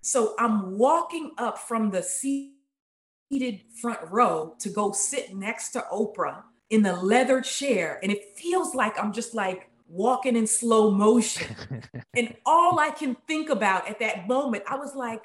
[0.00, 6.44] So I'm walking up from the seated front row to go sit next to Oprah
[6.70, 8.00] in the leather chair.
[8.02, 11.54] And it feels like I'm just like walking in slow motion.
[12.16, 15.24] and all I can think about at that moment, I was like,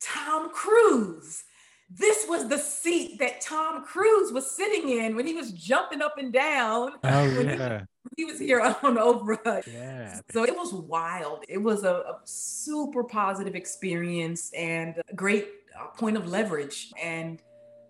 [0.00, 1.44] Tom Cruise.
[1.92, 6.18] This was the seat that Tom Cruise was sitting in when he was jumping up
[6.18, 6.92] and down.
[7.04, 7.82] Oh, yeah.
[8.16, 9.66] He, he, was here on Oprah.
[9.66, 10.20] Yeah.
[10.30, 11.44] So it was wild.
[11.48, 15.48] It was a, a super positive experience and a great
[15.78, 16.92] uh, point of leverage.
[17.02, 17.42] And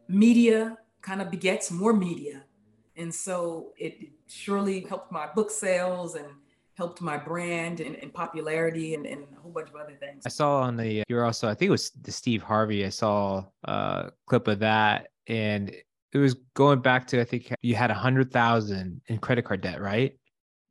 [0.09, 2.43] media kind of begets more media.
[2.97, 6.27] And so it surely helped my book sales and
[6.81, 10.23] helped my brand and, and popularity and, and, a whole bunch of other things.
[10.25, 12.87] I saw on the, you were also, I think it was the Steve Harvey.
[12.87, 15.71] I saw a clip of that and
[16.13, 19.61] it was going back to, I think you had a hundred thousand in credit card
[19.61, 20.19] debt, right?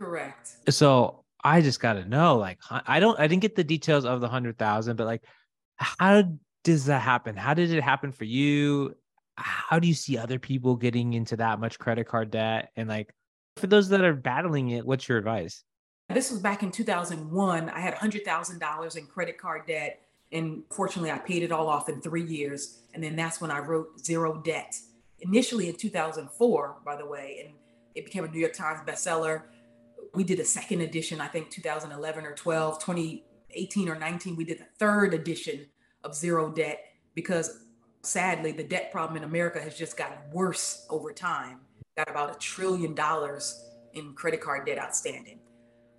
[0.01, 0.49] Correct.
[0.69, 4.19] So I just got to know, like, I don't, I didn't get the details of
[4.19, 5.23] the hundred thousand, but like,
[5.75, 6.23] how
[6.63, 7.35] does that happen?
[7.35, 8.95] How did it happen for you?
[9.41, 12.71] how do you see other people getting into that much credit card debt?
[12.75, 13.13] And like
[13.55, 15.63] for those that are battling it, what's your advice?
[16.11, 17.69] This was back in 2001.
[17.69, 20.01] I had $100,000 in credit card debt.
[20.31, 22.79] And fortunately, I paid it all off in three years.
[22.93, 24.75] And then that's when I wrote Zero Debt.
[25.21, 27.53] Initially in 2004, by the way, and
[27.93, 29.43] it became a New York Times bestseller.
[30.15, 34.35] We did a second edition, I think 2011 or 12, 2018 or 19.
[34.35, 35.67] We did the third edition
[36.03, 37.65] of Zero Debt because
[38.01, 41.59] sadly, the debt problem in America has just gotten worse over time.
[41.97, 45.39] Got about a trillion dollars in credit card debt outstanding.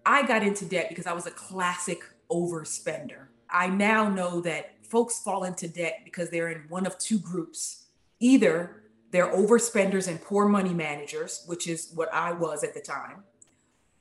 [0.05, 3.27] I got into debt because I was a classic overspender.
[3.51, 7.87] I now know that folks fall into debt because they're in one of two groups.
[8.21, 13.25] Either they're overspenders and poor money managers, which is what I was at the time,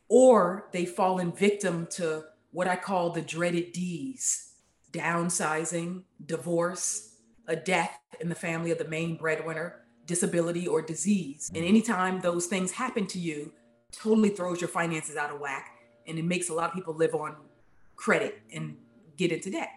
[0.08, 4.46] or they fall in victim to what I call the dreaded D's
[4.92, 7.16] downsizing, divorce,
[7.48, 11.52] a death in the family of the main breadwinner, disability, or disease.
[11.54, 13.54] And anytime those things happen to you,
[13.92, 15.79] totally throws your finances out of whack
[16.10, 17.36] and it makes a lot of people live on
[17.96, 18.78] credit and
[19.18, 19.70] get into debt.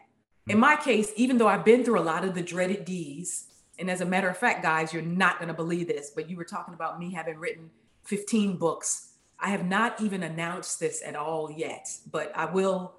[0.46, 0.52] Hmm.
[0.52, 3.90] In my case, even though I've been through a lot of the dreaded D's, and
[3.90, 6.44] as a matter of fact, guys, you're not going to believe this, but you were
[6.44, 7.70] talking about me having written
[8.04, 9.12] 15 books.
[9.38, 12.94] I have not even announced this at all yet, but I will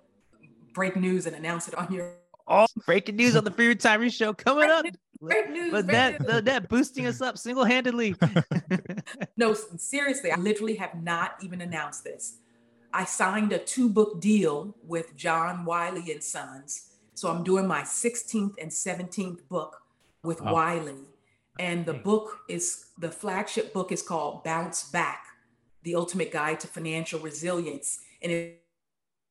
[0.74, 2.16] break news and announce it on your
[2.48, 4.86] all breaking news on the Free Retiree Show coming up.
[5.22, 5.72] News.
[5.72, 8.14] But that, that boosting us up single handedly.
[9.38, 12.40] no, seriously, I literally have not even announced this.
[12.94, 16.90] I signed a two book deal with John Wiley and Sons.
[17.16, 19.82] So I'm doing my 16th and 17th book
[20.24, 20.54] with oh.
[20.54, 21.10] Wiley.
[21.60, 22.04] And the hmm.
[22.04, 25.26] book is the flagship book is called Bounce Back
[25.84, 28.00] The Ultimate Guide to Financial Resilience.
[28.22, 28.64] And it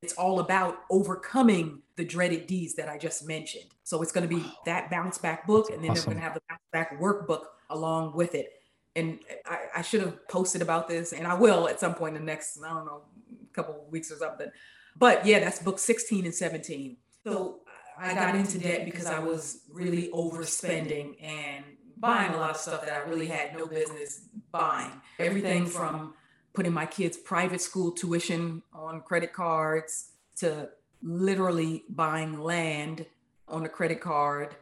[0.02, 3.66] it's all about overcoming the dreaded D's that I just mentioned.
[3.84, 6.04] So it's going to be that bounce back book, and then awesome.
[6.04, 8.48] they're going to have the bounce back workbook along with it.
[8.96, 12.22] And I, I, should have posted about this, and I will at some point in
[12.22, 13.02] the next, I don't know,
[13.52, 14.50] couple weeks or something.
[14.96, 16.96] But yeah, that's book 16 and 17.
[17.24, 17.60] So
[17.98, 21.64] I got into debt because I was really overspending and
[21.96, 24.90] buying a lot of stuff that I really had no business buying.
[25.18, 26.14] Everything from
[26.52, 30.68] putting my kids' private school tuition on credit cards to
[31.02, 33.06] literally buying land
[33.48, 34.56] on a credit card,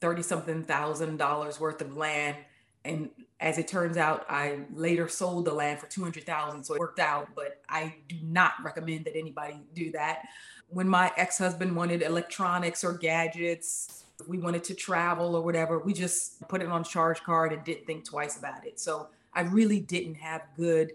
[0.00, 2.36] 30 something thousand dollars worth of land.
[2.84, 6.64] And as it turns out, I later sold the land for 200,000.
[6.64, 10.22] So it worked out, but I do not recommend that anybody do that.
[10.68, 15.92] When my ex husband wanted electronics or gadgets, we wanted to travel or whatever, we
[15.92, 18.78] just put it on charge card and didn't think twice about it.
[18.78, 20.92] So I really didn't have good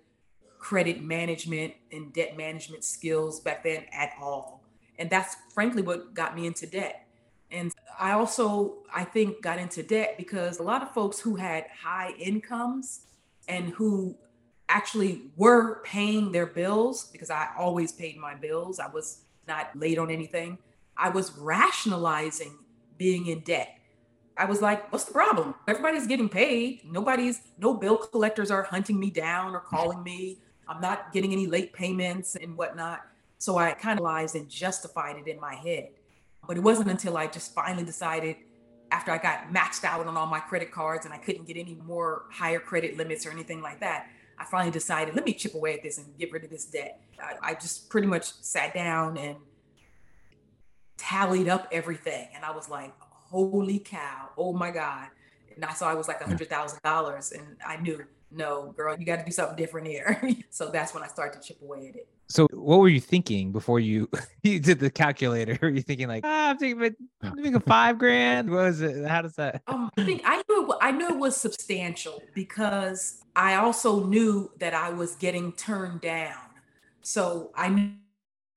[0.59, 4.63] credit management and debt management skills back then at all.
[4.99, 7.06] And that's frankly what got me into debt.
[7.51, 11.65] And I also, I think, got into debt because a lot of folks who had
[11.81, 13.01] high incomes
[13.47, 14.17] and who
[14.69, 19.97] actually were paying their bills, because I always paid my bills, I was not late
[19.97, 20.57] on anything.
[20.97, 22.57] I was rationalizing
[22.97, 23.69] being in debt.
[24.35, 25.55] I was like, what's the problem?
[25.67, 26.81] Everybody's getting paid.
[26.83, 31.47] Nobody's, no bill collectors are hunting me down or calling me I'm not getting any
[31.47, 33.05] late payments and whatnot.
[33.37, 35.89] So I kind of lies and justified it in my head.
[36.47, 38.37] But it wasn't until I just finally decided
[38.91, 41.75] after I got maxed out on all my credit cards and I couldn't get any
[41.75, 44.07] more higher credit limits or anything like that,
[44.39, 47.01] I finally decided, let me chip away at this and get rid of this debt.
[47.21, 49.37] I, I just pretty much sat down and
[50.97, 52.29] tallied up everything.
[52.35, 55.07] And I was like, holy cow, oh my God.
[55.55, 57.31] And I saw it was like a hundred thousand dollars.
[57.31, 60.21] And I knew, no, girl, you got to do something different here.
[60.49, 62.07] so that's when I started to chip away at it.
[62.29, 64.09] So what were you thinking before you
[64.43, 65.57] you did the calculator?
[65.61, 68.49] Were you thinking like, ah, I'm thinking, I'm thinking five grand?
[68.49, 69.07] What was it?
[69.07, 69.61] How does that?
[69.67, 74.51] Um, I think I knew it, I knew it was substantial because I also knew
[74.59, 76.35] that I was getting turned down.
[77.01, 77.91] So I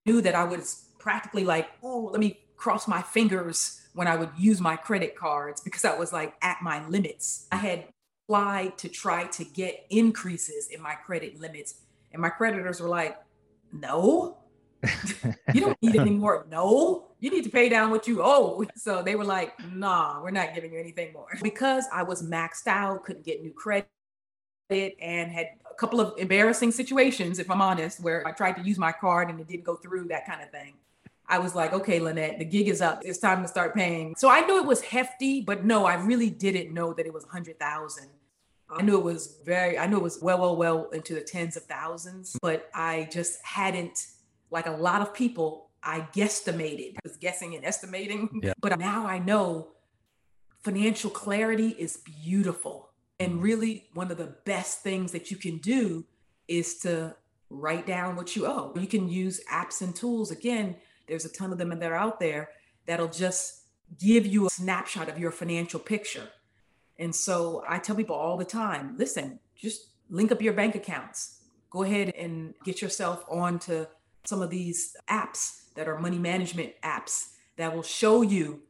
[0.04, 4.30] knew that I was practically like, oh, let me cross my fingers when I would
[4.36, 7.46] use my credit cards because I was like at my limits.
[7.52, 7.84] I had
[8.26, 11.76] applied to try to get increases in my credit limits,
[12.12, 13.16] and my creditors were like,
[13.72, 14.36] no,
[15.54, 16.46] you don't need any more.
[16.50, 18.64] No, you need to pay down what you owe.
[18.76, 21.28] So they were like, nah, we're not giving you anything more.
[21.42, 23.88] Because I was maxed out, couldn't get new credit,
[24.70, 28.78] and had a couple of embarrassing situations, if I'm honest, where I tried to use
[28.78, 30.74] my card and it didn't go through, that kind of thing.
[31.28, 33.02] I was like, okay, Lynnette, the gig is up.
[33.04, 34.14] It's time to start paying.
[34.16, 37.24] So I knew it was hefty, but no, I really didn't know that it was
[37.24, 38.08] 100,000.
[38.78, 41.56] I knew it was very, I knew it was well, well, well into the tens
[41.56, 44.06] of thousands, but I just hadn't,
[44.50, 48.28] like a lot of people, I guesstimated, I was guessing and estimating.
[48.42, 48.52] Yeah.
[48.60, 49.68] But now I know
[50.62, 52.90] financial clarity is beautiful.
[53.18, 53.40] And mm-hmm.
[53.42, 56.04] really, one of the best things that you can do
[56.48, 57.14] is to
[57.48, 58.72] write down what you owe.
[58.78, 60.30] You can use apps and tools.
[60.30, 60.76] Again,
[61.08, 62.50] there's a ton of them that are out there
[62.86, 63.64] that'll just
[63.98, 66.28] give you a snapshot of your financial picture.
[67.00, 71.40] And so I tell people all the time listen, just link up your bank accounts.
[71.70, 73.86] Go ahead and get yourself onto
[74.24, 78.60] some of these apps that are money management apps that will show you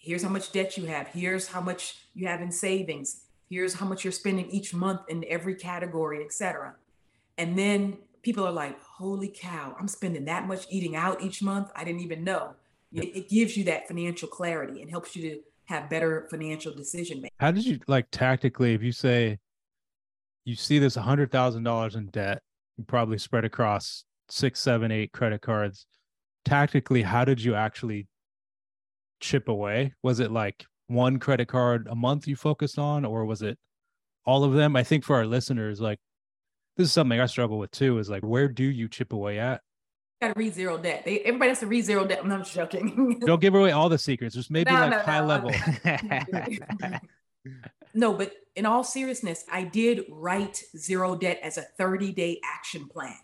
[0.00, 3.86] here's how much debt you have, here's how much you have in savings, here's how
[3.86, 6.74] much you're spending each month in every category, etc.
[7.38, 11.70] And then people are like, holy cow, I'm spending that much eating out each month.
[11.76, 12.54] I didn't even know.
[12.92, 17.18] It, it gives you that financial clarity and helps you to have better financial decision
[17.20, 17.36] making.
[17.38, 19.38] How did you like tactically, if you say
[20.44, 22.42] you see this hundred thousand dollars in debt,
[22.76, 25.86] you probably spread across six, seven, eight credit cards.
[26.44, 28.06] Tactically, how did you actually
[29.20, 29.92] chip away?
[30.02, 33.58] Was it like one credit card a month you focused on, or was it
[34.24, 34.76] all of them?
[34.76, 35.98] I think for our listeners, like
[36.76, 37.98] this is something I struggle with too.
[37.98, 39.62] Is like, where do you chip away at?
[40.20, 41.04] Got to read zero debt.
[41.04, 42.20] They, everybody has to read zero debt.
[42.22, 43.20] I'm not joking.
[43.26, 44.34] Don't give away all the secrets.
[44.34, 45.26] Just maybe no, like no, high no.
[45.26, 45.50] level.
[47.94, 52.88] no, but in all seriousness, I did write zero debt as a 30 day action
[52.88, 53.16] plan,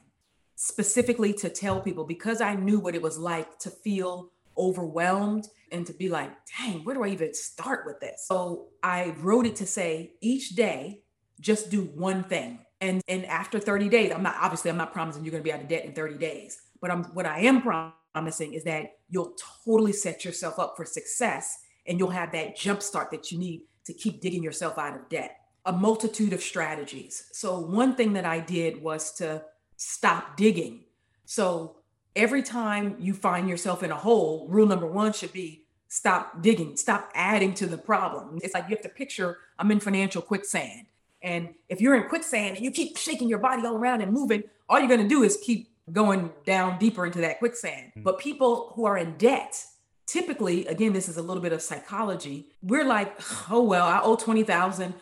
[0.54, 5.86] specifically to tell people because I knew what it was like to feel overwhelmed and
[5.86, 8.26] to be like, dang, where do I even start with this?
[8.26, 11.00] So I wrote it to say each day,
[11.40, 15.24] just do one thing and and after 30 days i'm not obviously i'm not promising
[15.24, 17.62] you're going to be out of debt in 30 days but i'm what i am
[17.62, 22.82] promising is that you'll totally set yourself up for success and you'll have that jump
[22.82, 25.36] start that you need to keep digging yourself out of debt.
[25.64, 27.28] A multitude of strategies.
[27.32, 29.42] So one thing that i did was to
[29.76, 30.84] stop digging.
[31.24, 31.76] So
[32.16, 36.76] every time you find yourself in a hole rule number one should be stop digging
[36.76, 38.38] stop adding to the problem.
[38.42, 40.86] It's like you have to picture i'm in financial quicksand.
[41.22, 44.42] And if you're in quicksand and you keep shaking your body all around and moving,
[44.68, 47.90] all you're going to do is keep going down deeper into that quicksand.
[47.90, 48.02] Mm-hmm.
[48.02, 49.64] But people who are in debt,
[50.06, 52.48] typically, again, this is a little bit of psychology.
[52.62, 53.18] We're like,
[53.50, 54.94] oh, well, I owe 20,000.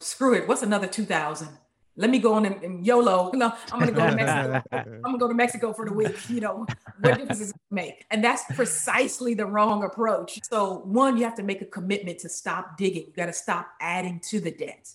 [0.00, 0.48] Screw it.
[0.48, 1.48] What's another 2,000?
[1.96, 3.30] Let me go on and, YOLO.
[3.34, 4.62] No, I'm gonna go to Mexico.
[4.72, 6.30] I'm gonna go to Mexico for the week.
[6.30, 6.66] You know,
[7.00, 8.06] what difference does it make?
[8.10, 10.40] And that's precisely the wrong approach.
[10.44, 13.06] So, one, you have to make a commitment to stop digging.
[13.08, 14.94] You got to stop adding to the debt.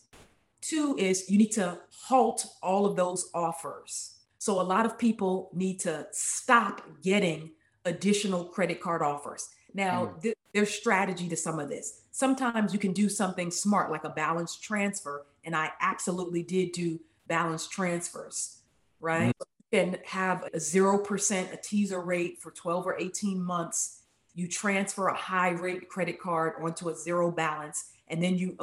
[0.62, 4.15] Two is you need to halt all of those offers.
[4.46, 9.50] So a lot of people need to stop getting additional credit card offers.
[9.74, 10.22] Now, mm.
[10.22, 12.02] th- there's strategy to some of this.
[12.12, 17.00] Sometimes you can do something smart like a balance transfer, and I absolutely did do
[17.26, 18.60] balance transfers,
[19.00, 19.34] right?
[19.36, 19.46] Mm.
[19.72, 24.04] You can have a 0% a teaser rate for 12 or 18 months.
[24.36, 28.56] You transfer a high rate credit card onto a zero balance, and then you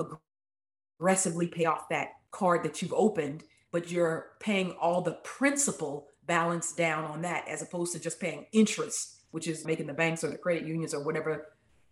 [1.01, 3.43] aggressively pay off that card that you've opened,
[3.73, 8.47] but you're paying all the principal balance down on that as opposed to just paying
[8.53, 11.49] interest, which is making the banks or the credit unions or whatever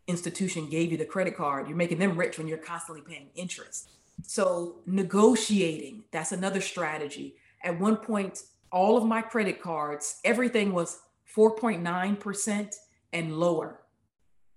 [0.07, 1.67] institution gave you the credit card.
[1.67, 3.91] You're making them rich when you're constantly paying interest.
[4.23, 7.37] So, negotiating, that's another strategy.
[7.63, 11.01] at one point, all of my credit cards, everything was
[11.35, 12.75] 4.9%
[13.13, 13.81] and lower.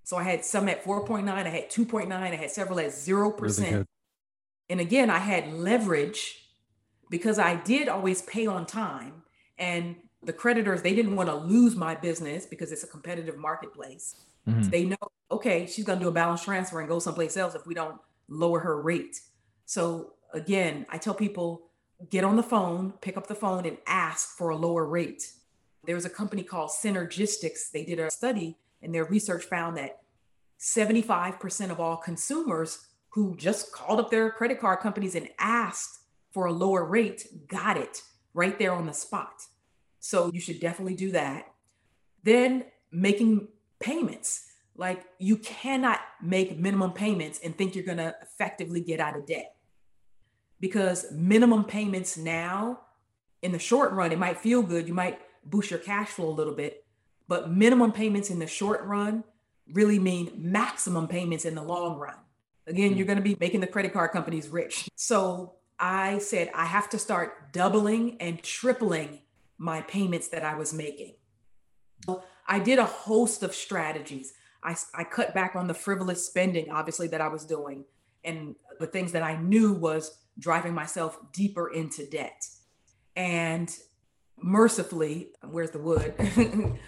[0.03, 3.39] So I had some at 4.9, I had 2.9, I had several at 0%.
[3.39, 3.85] Really
[4.69, 6.42] and again, I had leverage
[7.13, 9.21] because I did always pay on time.
[9.59, 14.15] And the creditors, they didn't want to lose my business because it's a competitive marketplace.
[14.49, 14.69] Mm-hmm.
[14.71, 14.97] They know,
[15.29, 18.01] okay, she's going to do a balance transfer and go someplace else if we don't
[18.29, 19.21] lower her rate.
[19.67, 21.69] So again, I tell people
[22.09, 25.33] get on the phone, pick up the phone, and ask for a lower rate.
[25.85, 27.69] There was a company called Synergistics.
[27.71, 29.99] They did a study, and their research found that
[30.59, 35.99] 75% of all consumers who just called up their credit card companies and asked
[36.33, 38.01] for a lower rate got it
[38.33, 39.43] right there on the spot.
[39.99, 41.45] So you should definitely do that.
[42.23, 43.47] Then making
[43.79, 44.49] payments.
[44.75, 49.27] Like you cannot make minimum payments and think you're going to effectively get out of
[49.27, 49.55] debt
[50.59, 52.79] because minimum payments now
[53.41, 56.31] in the short run it might feel good you might boost your cash flow a
[56.31, 56.85] little bit
[57.27, 59.25] but minimum payments in the short run
[59.73, 62.15] really mean maximum payments in the long run
[62.65, 62.97] again hmm.
[62.97, 65.53] you're going to be making the credit card companies rich so
[65.83, 69.19] i said i have to start doubling and tripling
[69.57, 71.13] my payments that i was making
[72.47, 74.33] i did a host of strategies
[74.65, 77.85] I, I cut back on the frivolous spending obviously that i was doing
[78.23, 82.47] and the things that i knew was driving myself deeper into debt.
[83.15, 83.73] And
[84.37, 86.13] mercifully, where's the wood?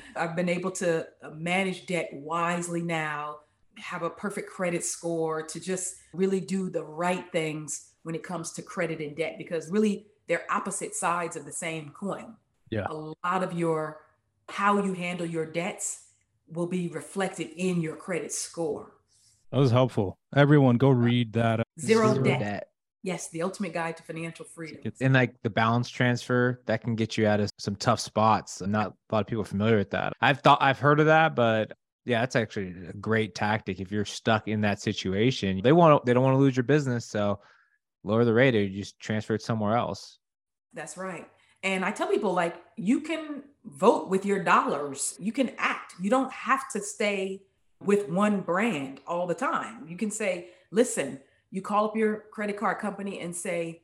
[0.16, 3.38] I've been able to uh, manage debt wisely now,
[3.78, 8.52] have a perfect credit score to just really do the right things when it comes
[8.52, 12.36] to credit and debt because really they're opposite sides of the same coin.
[12.70, 12.86] Yeah.
[12.88, 14.02] A lot of your
[14.48, 16.04] how you handle your debts
[16.48, 18.92] will be reflected in your credit score.
[19.52, 20.20] That was helpful.
[20.36, 21.64] Everyone go read that.
[21.80, 22.40] Zero, Zero debt.
[22.40, 22.70] debt.
[23.02, 24.92] Yes, the ultimate guide to financial freedom.
[25.02, 28.62] And like the balance transfer, that can get you out of some tough spots.
[28.62, 30.14] And not a lot of people are familiar with that.
[30.22, 31.72] I've thought I've heard of that, but
[32.06, 33.80] yeah, that's actually a great tactic.
[33.80, 36.64] If you're stuck in that situation, they want to, they don't want to lose your
[36.64, 37.40] business, so
[38.06, 40.20] lower the rate or you just transfer it somewhere else.
[40.74, 41.28] That's right.
[41.64, 45.16] And I tell people like you can vote with your dollars.
[45.20, 45.96] You can act.
[46.00, 47.42] You don't have to stay
[47.82, 49.88] with one brand all the time.
[49.88, 53.82] You can say, "Listen, you call up your credit card company and say,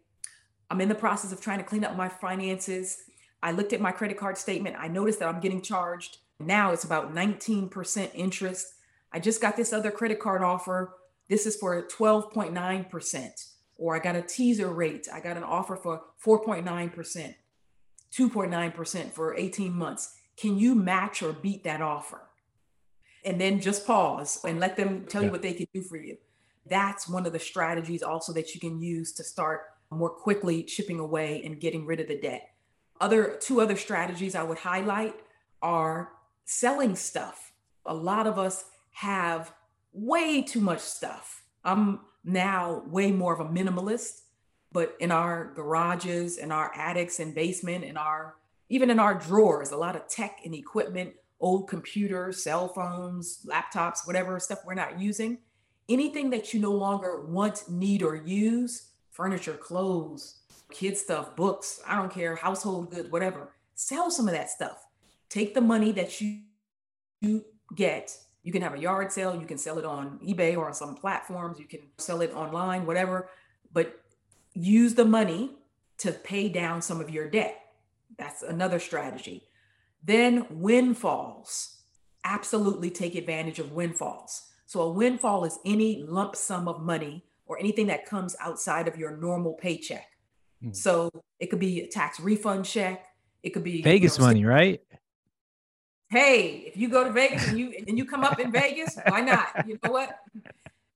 [0.71, 3.03] I'm in the process of trying to clean up my finances.
[3.43, 4.77] I looked at my credit card statement.
[4.79, 6.19] I noticed that I'm getting charged.
[6.39, 8.67] Now it's about 19% interest.
[9.11, 10.95] I just got this other credit card offer.
[11.27, 13.50] This is for 12.9%.
[13.81, 15.07] Or I got a teaser rate.
[15.11, 17.35] I got an offer for 4.9%,
[18.13, 20.15] 2.9% for 18 months.
[20.37, 22.21] Can you match or beat that offer?
[23.25, 25.27] And then just pause and let them tell yeah.
[25.27, 26.17] you what they can do for you
[26.67, 30.99] that's one of the strategies also that you can use to start more quickly chipping
[30.99, 32.49] away and getting rid of the debt.
[32.99, 35.15] Other two other strategies I would highlight
[35.61, 36.13] are
[36.45, 37.51] selling stuff.
[37.85, 39.53] A lot of us have
[39.91, 41.43] way too much stuff.
[41.63, 44.21] I'm now way more of a minimalist,
[44.71, 48.35] but in our garages, in our attics and basement, in our
[48.69, 54.07] even in our drawers, a lot of tech and equipment, old computers, cell phones, laptops,
[54.07, 55.39] whatever stuff we're not using
[55.89, 60.41] anything that you no longer want, need, or use furniture, clothes,
[60.71, 63.51] kid stuff, books, I don't care, household goods, whatever
[63.81, 64.85] sell some of that stuff.
[65.29, 66.41] Take the money that you,
[67.19, 67.45] you
[67.75, 68.15] get.
[68.43, 70.95] You can have a yard sale, you can sell it on eBay or on some
[70.95, 73.29] platforms, you can sell it online, whatever,
[73.71, 74.01] but
[74.53, 75.51] use the money
[75.99, 77.59] to pay down some of your debt.
[78.17, 79.43] That's another strategy.
[80.03, 81.77] Then windfalls.
[82.23, 84.43] Absolutely take advantage of windfalls.
[84.65, 88.97] So a windfall is any lump sum of money or anything that comes outside of
[88.97, 90.07] your normal paycheck.
[90.63, 90.75] Mm.
[90.75, 93.05] So it could be a tax refund check.
[93.43, 94.81] It could be Vegas you know, money, right?
[96.11, 99.21] Hey, if you go to Vegas and you and you come up in Vegas, why
[99.21, 99.65] not?
[99.65, 100.19] You know what?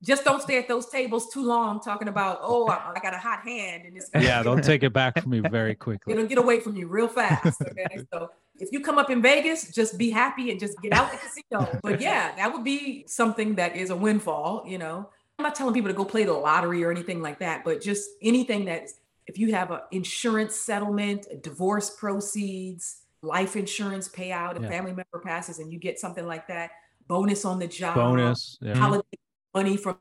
[0.04, 3.18] Just don't stay at those tables too long talking about, oh, I, I got a
[3.18, 6.14] hot hand and it's yeah, don't take it back from me very quickly.
[6.14, 7.62] It'll get away from you real fast.
[7.62, 11.12] Okay, so if you come up in Vegas, just be happy and just get out
[11.12, 11.80] the casino.
[11.82, 15.10] But yeah, that would be something that is a windfall, you know.
[15.40, 18.10] I'm not telling people to go play the lottery or anything like that, but just
[18.22, 18.90] anything that
[19.28, 24.70] if you have an insurance settlement, divorce proceeds, life insurance payout, a yeah.
[24.70, 26.72] family member passes and you get something like that,
[27.08, 28.72] bonus on the job, bonus, yeah.
[28.72, 28.82] Mm-hmm.
[28.82, 29.18] holiday
[29.54, 29.98] money from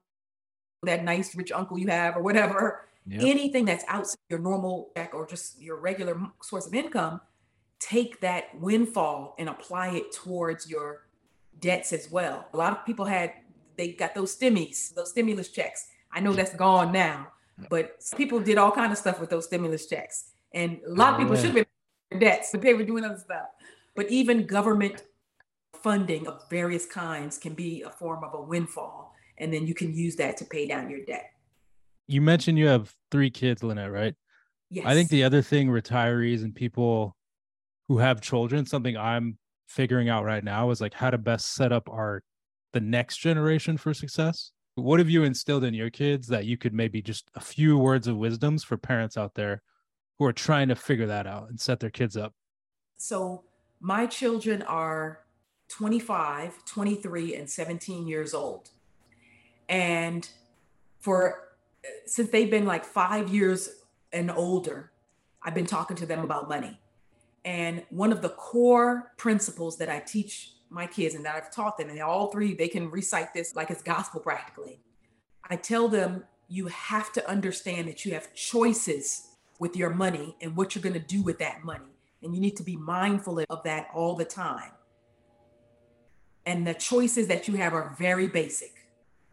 [0.82, 2.86] that nice rich uncle you have or whatever.
[3.06, 3.22] Yep.
[3.22, 7.20] Anything that's outside your normal check or just your regular source of income,
[7.78, 11.06] take that windfall and apply it towards your
[11.60, 12.46] debts as well.
[12.52, 13.32] A lot of people had,
[13.76, 15.88] they got those stimmies, those stimulus checks.
[16.12, 17.28] I know that's gone now,
[17.68, 20.30] but people did all kind of stuff with those stimulus checks.
[20.52, 21.66] And a lot of people oh, should have been
[22.18, 23.48] debts, but they were doing other stuff.
[23.94, 25.02] But even government
[25.82, 29.14] funding of various kinds can be a form of a windfall.
[29.38, 31.30] And then you can use that to pay down your debt.
[32.06, 34.14] You mentioned you have three kids, Lynnette, right?
[34.70, 34.86] Yes.
[34.86, 37.16] I think the other thing retirees and people
[37.88, 39.38] who have children, something I'm
[39.68, 42.22] figuring out right now is like how to best set up our
[42.72, 44.50] the next generation for success.
[44.74, 48.08] What have you instilled in your kids that you could maybe just a few words
[48.08, 49.62] of wisdoms for parents out there
[50.18, 52.32] who are trying to figure that out and set their kids up?
[52.96, 53.44] So
[53.80, 55.20] my children are
[55.68, 58.70] 25, 23, and 17 years old.
[59.68, 60.28] And
[61.00, 61.40] for
[62.06, 63.68] since they've been like five years
[64.12, 64.90] and older,
[65.42, 66.80] I've been talking to them about money.
[67.44, 71.76] And one of the core principles that I teach my kids and that I've taught
[71.76, 74.80] them, and all three, they can recite this like it's gospel practically.
[75.48, 79.28] I tell them you have to understand that you have choices
[79.58, 81.84] with your money and what you're going to do with that money.
[82.22, 84.72] And you need to be mindful of that all the time.
[86.46, 88.72] And the choices that you have are very basic.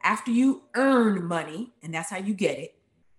[0.03, 2.75] After you earn money, and that's how you get it,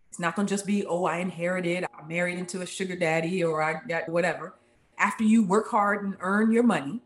[0.08, 3.42] it's not going to just be, oh, I inherited, I married into a sugar daddy,
[3.42, 4.54] or I got whatever.
[4.98, 7.00] After you work hard and earn your money,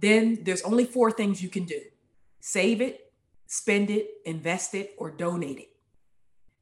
[0.00, 1.80] then there's only four things you can do
[2.42, 3.12] save it,
[3.46, 5.68] spend it, invest it, or donate it.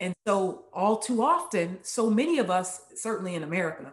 [0.01, 3.92] And so, all too often, so many of us, certainly in America,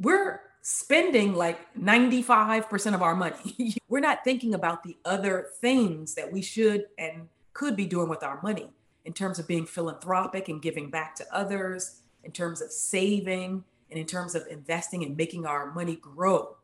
[0.00, 3.76] we're spending like 95% of our money.
[3.88, 8.22] we're not thinking about the other things that we should and could be doing with
[8.22, 8.68] our money
[9.04, 13.98] in terms of being philanthropic and giving back to others, in terms of saving, and
[13.98, 16.56] in terms of investing and making our money grow.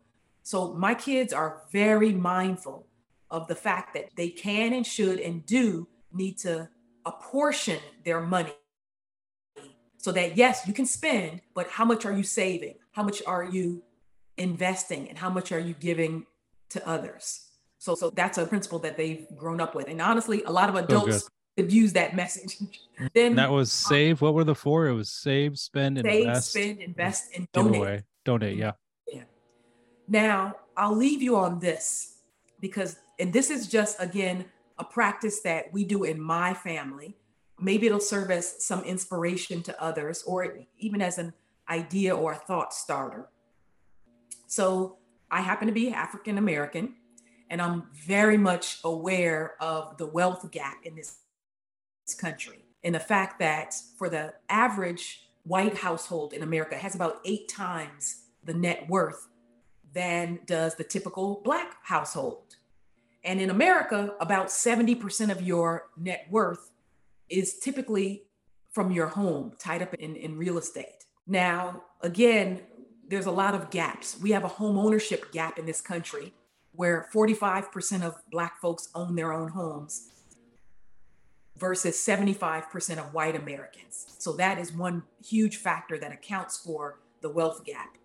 [0.42, 2.86] So my kids are very mindful
[3.30, 6.68] of the fact that they can and should and do need to
[7.06, 8.52] apportion their money
[10.04, 12.74] so that yes, you can spend, but how much are you saving?
[12.92, 13.82] How much are you
[14.36, 16.26] investing and how much are you giving
[16.68, 17.46] to others?
[17.78, 19.88] So so that's a principle that they've grown up with.
[19.88, 22.58] And honestly, a lot of adults could use that message.
[23.14, 24.20] then that was um, save.
[24.20, 24.88] What were the four?
[24.88, 27.80] It was save, spend, save, invest, spend, invest, and donate.
[27.80, 28.02] Away.
[28.26, 28.72] Donate, yeah.
[29.10, 29.22] Yeah.
[30.06, 32.18] Now I'll leave you on this
[32.60, 34.44] because, and this is just again
[34.78, 37.16] a practice that we do in my family.
[37.60, 41.32] Maybe it'll serve as some inspiration to others, or even as an
[41.68, 43.28] idea or a thought starter.
[44.46, 44.98] So
[45.30, 46.94] I happen to be African American,
[47.50, 51.18] and I'm very much aware of the wealth gap in this
[52.18, 57.48] country and the fact that for the average white household in America has about eight
[57.48, 59.28] times the net worth
[59.94, 62.56] than does the typical black household.
[63.24, 66.70] And in America, about 70% of your net worth
[67.28, 68.22] is typically
[68.72, 71.04] from your home, tied up in, in real estate.
[71.26, 72.60] Now, again,
[73.08, 74.18] there's a lot of gaps.
[74.20, 76.34] We have a home ownership gap in this country
[76.72, 80.10] where 45% of Black folks own their own homes
[81.56, 84.06] versus 75% of white Americans.
[84.18, 87.96] So that is one huge factor that accounts for the wealth gap.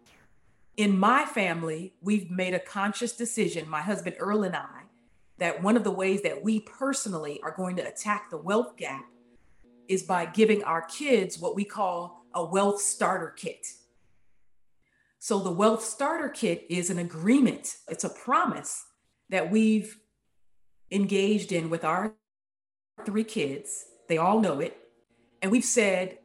[0.77, 4.83] In my family, we've made a conscious decision, my husband Earl and I,
[5.39, 9.05] that one of the ways that we personally are going to attack the wealth gap
[9.87, 13.65] is by giving our kids what we call a wealth starter kit.
[15.17, 18.85] So the wealth starter kit is an agreement, it's a promise
[19.29, 19.99] that we've
[20.91, 22.13] engaged in with our
[23.05, 23.85] three kids.
[24.07, 24.77] They all know it.
[25.41, 26.17] And we've said,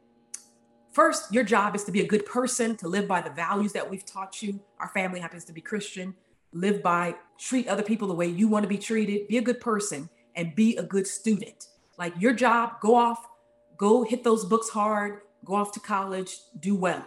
[0.91, 3.89] first, your job is to be a good person, to live by the values that
[3.89, 4.59] we've taught you.
[4.79, 6.15] Our family happens to be Christian.
[6.55, 9.59] Live by, treat other people the way you want to be treated, be a good
[9.59, 11.67] person, and be a good student.
[11.99, 13.27] Like your job, go off,
[13.75, 17.05] go hit those books hard, go off to college, do well.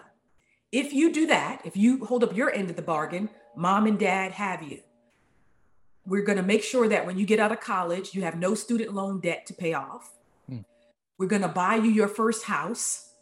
[0.71, 3.99] If you do that, if you hold up your end of the bargain, mom and
[3.99, 4.81] dad have you.
[6.05, 8.55] We're going to make sure that when you get out of college, you have no
[8.55, 10.13] student loan debt to pay off.
[10.47, 10.59] Hmm.
[11.17, 13.15] We're going to buy you your first house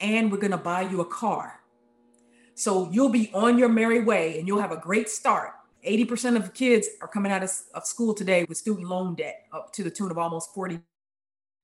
[0.00, 1.60] and we're going to buy you a car.
[2.54, 5.52] So you'll be on your merry way and you'll have a great start.
[5.84, 9.72] 80% of kids are coming out of, of school today with student loan debt up
[9.74, 10.80] to the tune of almost 40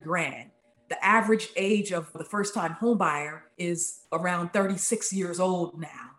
[0.03, 0.51] grand.
[0.89, 6.11] The average age of the first time homebuyer is around 36 years old now.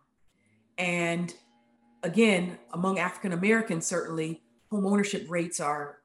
[0.78, 1.34] And
[2.04, 5.97] again, among African Americans, certainly home ownership rates are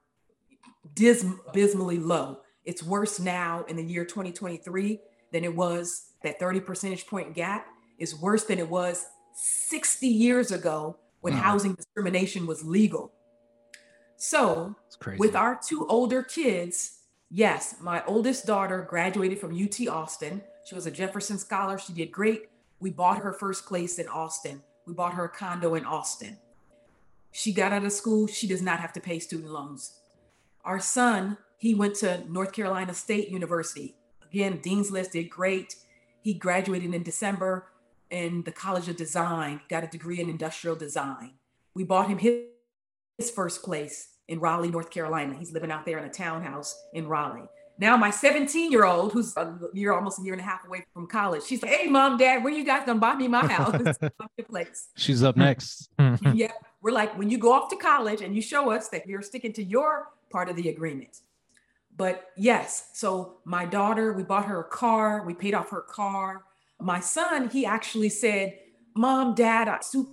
[0.93, 2.41] dism- abysmally low.
[2.65, 4.99] It's worse now in the year 2023
[5.31, 6.03] than it was.
[6.23, 7.67] That 30 percentage point gap
[7.99, 11.37] is worse than it was 60 years ago when mm.
[11.37, 13.11] housing discrimination was legal.
[14.15, 14.75] So,
[15.17, 16.99] with our two older kids,
[17.29, 20.41] yes, my oldest daughter graduated from UT Austin.
[20.65, 21.77] She was a Jefferson Scholar.
[21.77, 22.49] She did great.
[22.79, 24.61] We bought her first place in Austin.
[24.85, 26.37] We bought her a condo in Austin.
[27.31, 28.25] She got out of school.
[28.25, 29.99] She does not have to pay student loans.
[30.65, 33.95] Our son, he went to North Carolina State University.
[34.31, 35.75] Again, Dean's List did great.
[36.21, 37.67] He graduated in December
[38.09, 41.33] in the College of Design, got a degree in industrial design.
[41.73, 42.43] We bought him his,
[43.17, 45.35] his first place in Raleigh, North Carolina.
[45.37, 47.49] He's living out there in a townhouse in Raleigh.
[47.79, 50.85] Now my 17 year old, who's a year, almost a year and a half away
[50.93, 53.97] from college, she's like, "Hey, mom, dad, when you guys gonna buy me my house?
[54.49, 55.89] place." She's up next.
[56.33, 56.51] yeah,
[56.81, 59.53] we're like, when you go off to college and you show us that you're sticking
[59.53, 61.19] to your part of the agreement.
[61.95, 66.43] But yes, so my daughter, we bought her a car, we paid off her car.
[66.79, 68.57] My son, he actually said,
[68.95, 70.11] "Mom, Dad, I'm super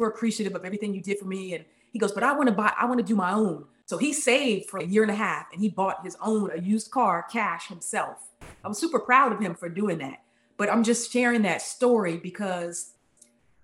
[0.00, 2.72] appreciative of everything you did for me," and he goes, "But I want to buy,
[2.78, 5.46] I want to do my own." So he saved for a year and a half
[5.52, 8.30] and he bought his own, a used car cash himself.
[8.64, 10.22] I'm super proud of him for doing that.
[10.56, 12.92] But I'm just sharing that story because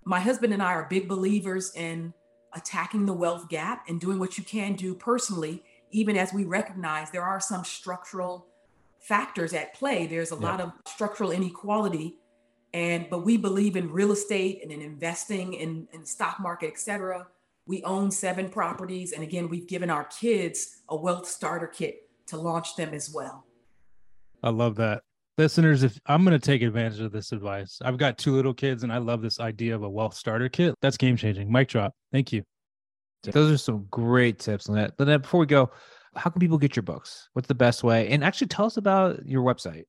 [0.03, 2.13] my husband and I are big believers in
[2.53, 7.09] attacking the wealth gap and doing what you can do personally, even as we recognize
[7.09, 8.47] there are some structural
[9.07, 10.07] factors at play.
[10.07, 10.41] There's a yeah.
[10.41, 12.17] lot of structural inequality.
[12.73, 16.79] And but we believe in real estate and in investing in, in stock market, et
[16.79, 17.25] cetera
[17.67, 19.11] we own seven properties.
[19.11, 23.45] And again, we've given our kids a wealth starter kit to launch them as well.
[24.41, 25.03] I love that.
[25.37, 28.83] Listeners, if I'm going to take advantage of this advice, I've got two little kids
[28.83, 30.73] and I love this idea of a wealth starter kit.
[30.81, 31.51] That's game changing.
[31.51, 31.93] Mic drop.
[32.11, 32.43] Thank you.
[33.23, 34.95] Those are some great tips, Lynnette.
[34.97, 35.69] Lynnette, before we go,
[36.17, 37.29] how can people get your books?
[37.33, 38.09] What's the best way?
[38.09, 39.85] And actually, tell us about your website.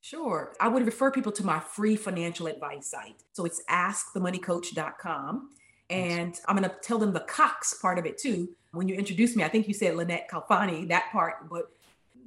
[0.00, 0.52] Sure.
[0.60, 3.22] I would refer people to my free financial advice site.
[3.32, 5.50] So it's askthemoneycoach.com.
[5.90, 8.48] And I'm going to tell them the Cox part of it too.
[8.72, 11.70] When you introduced me, I think you said Lynnette Khalfani, that part, but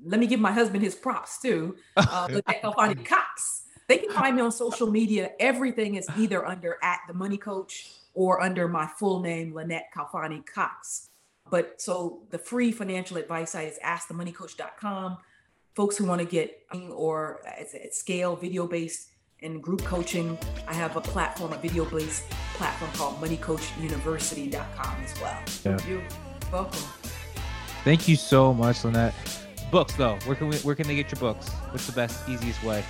[0.06, 1.76] let me give my husband his props too.
[1.98, 3.64] Uh, Lynnette Khalfani Cox.
[3.88, 5.32] They can find me on social media.
[5.40, 10.46] Everything is either under at the money coach or under my full name, Lynnette Khalfani
[10.46, 11.10] Cox.
[11.50, 15.18] But so the free financial advice site is askthemoneycoach.com.
[15.76, 16.58] Folks who want to get
[16.92, 19.10] or at scale video based
[19.42, 20.38] and group coaching.
[20.68, 22.24] I have a platform, a video based
[22.56, 25.40] platform called moneycoachuniversity.com as well.
[25.64, 25.88] Yeah.
[25.88, 26.02] You're
[26.52, 26.82] welcome.
[27.84, 29.14] Thank you so much, Lynnette.
[29.72, 31.50] Books though, where can we where can they get your books?
[31.50, 32.84] What's the best, easiest way?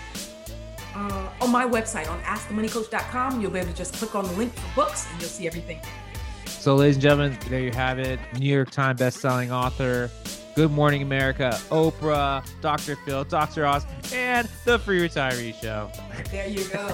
[0.94, 4.54] Uh, on my website on askthemoneycoach.com, you'll be able to just click on the link
[4.54, 5.82] for books and you'll see everything.
[6.66, 8.20] So, ladies and gentlemen, there you have it.
[8.40, 10.10] New York Times best-selling author,
[10.56, 12.96] Good Morning America, Oprah, Dr.
[13.06, 13.68] Phil, Dr.
[13.68, 15.92] Oz, and the Free Retiree Show.
[16.32, 16.88] There you go.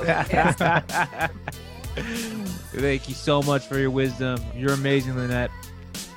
[2.73, 4.41] Thank you so much for your wisdom.
[4.53, 5.51] You're amazing, Lynnette.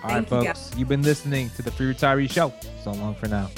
[0.03, 0.81] All Thank right, folks, you.
[0.81, 2.53] you've been listening to the Free Retiree Show.
[2.83, 3.49] So long for now.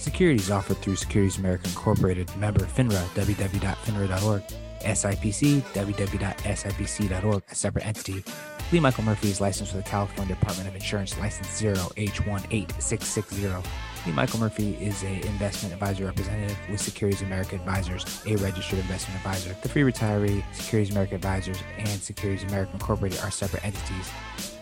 [0.00, 4.42] Securities offered through Securities America Incorporated, member FINRA, www.finra.org,
[4.80, 8.24] SIPC, www.sipc.org, a separate entity.
[8.72, 13.62] Lee Michael Murphy is licensed with the California Department of Insurance, license 0H18660.
[14.06, 19.18] Lee Michael Murphy is an investment advisor representative with Securities America Advisors, a registered investment
[19.18, 19.54] advisor.
[19.60, 24.10] The Free Retiree, Securities America Advisors, and Securities America Incorporated are separate entities.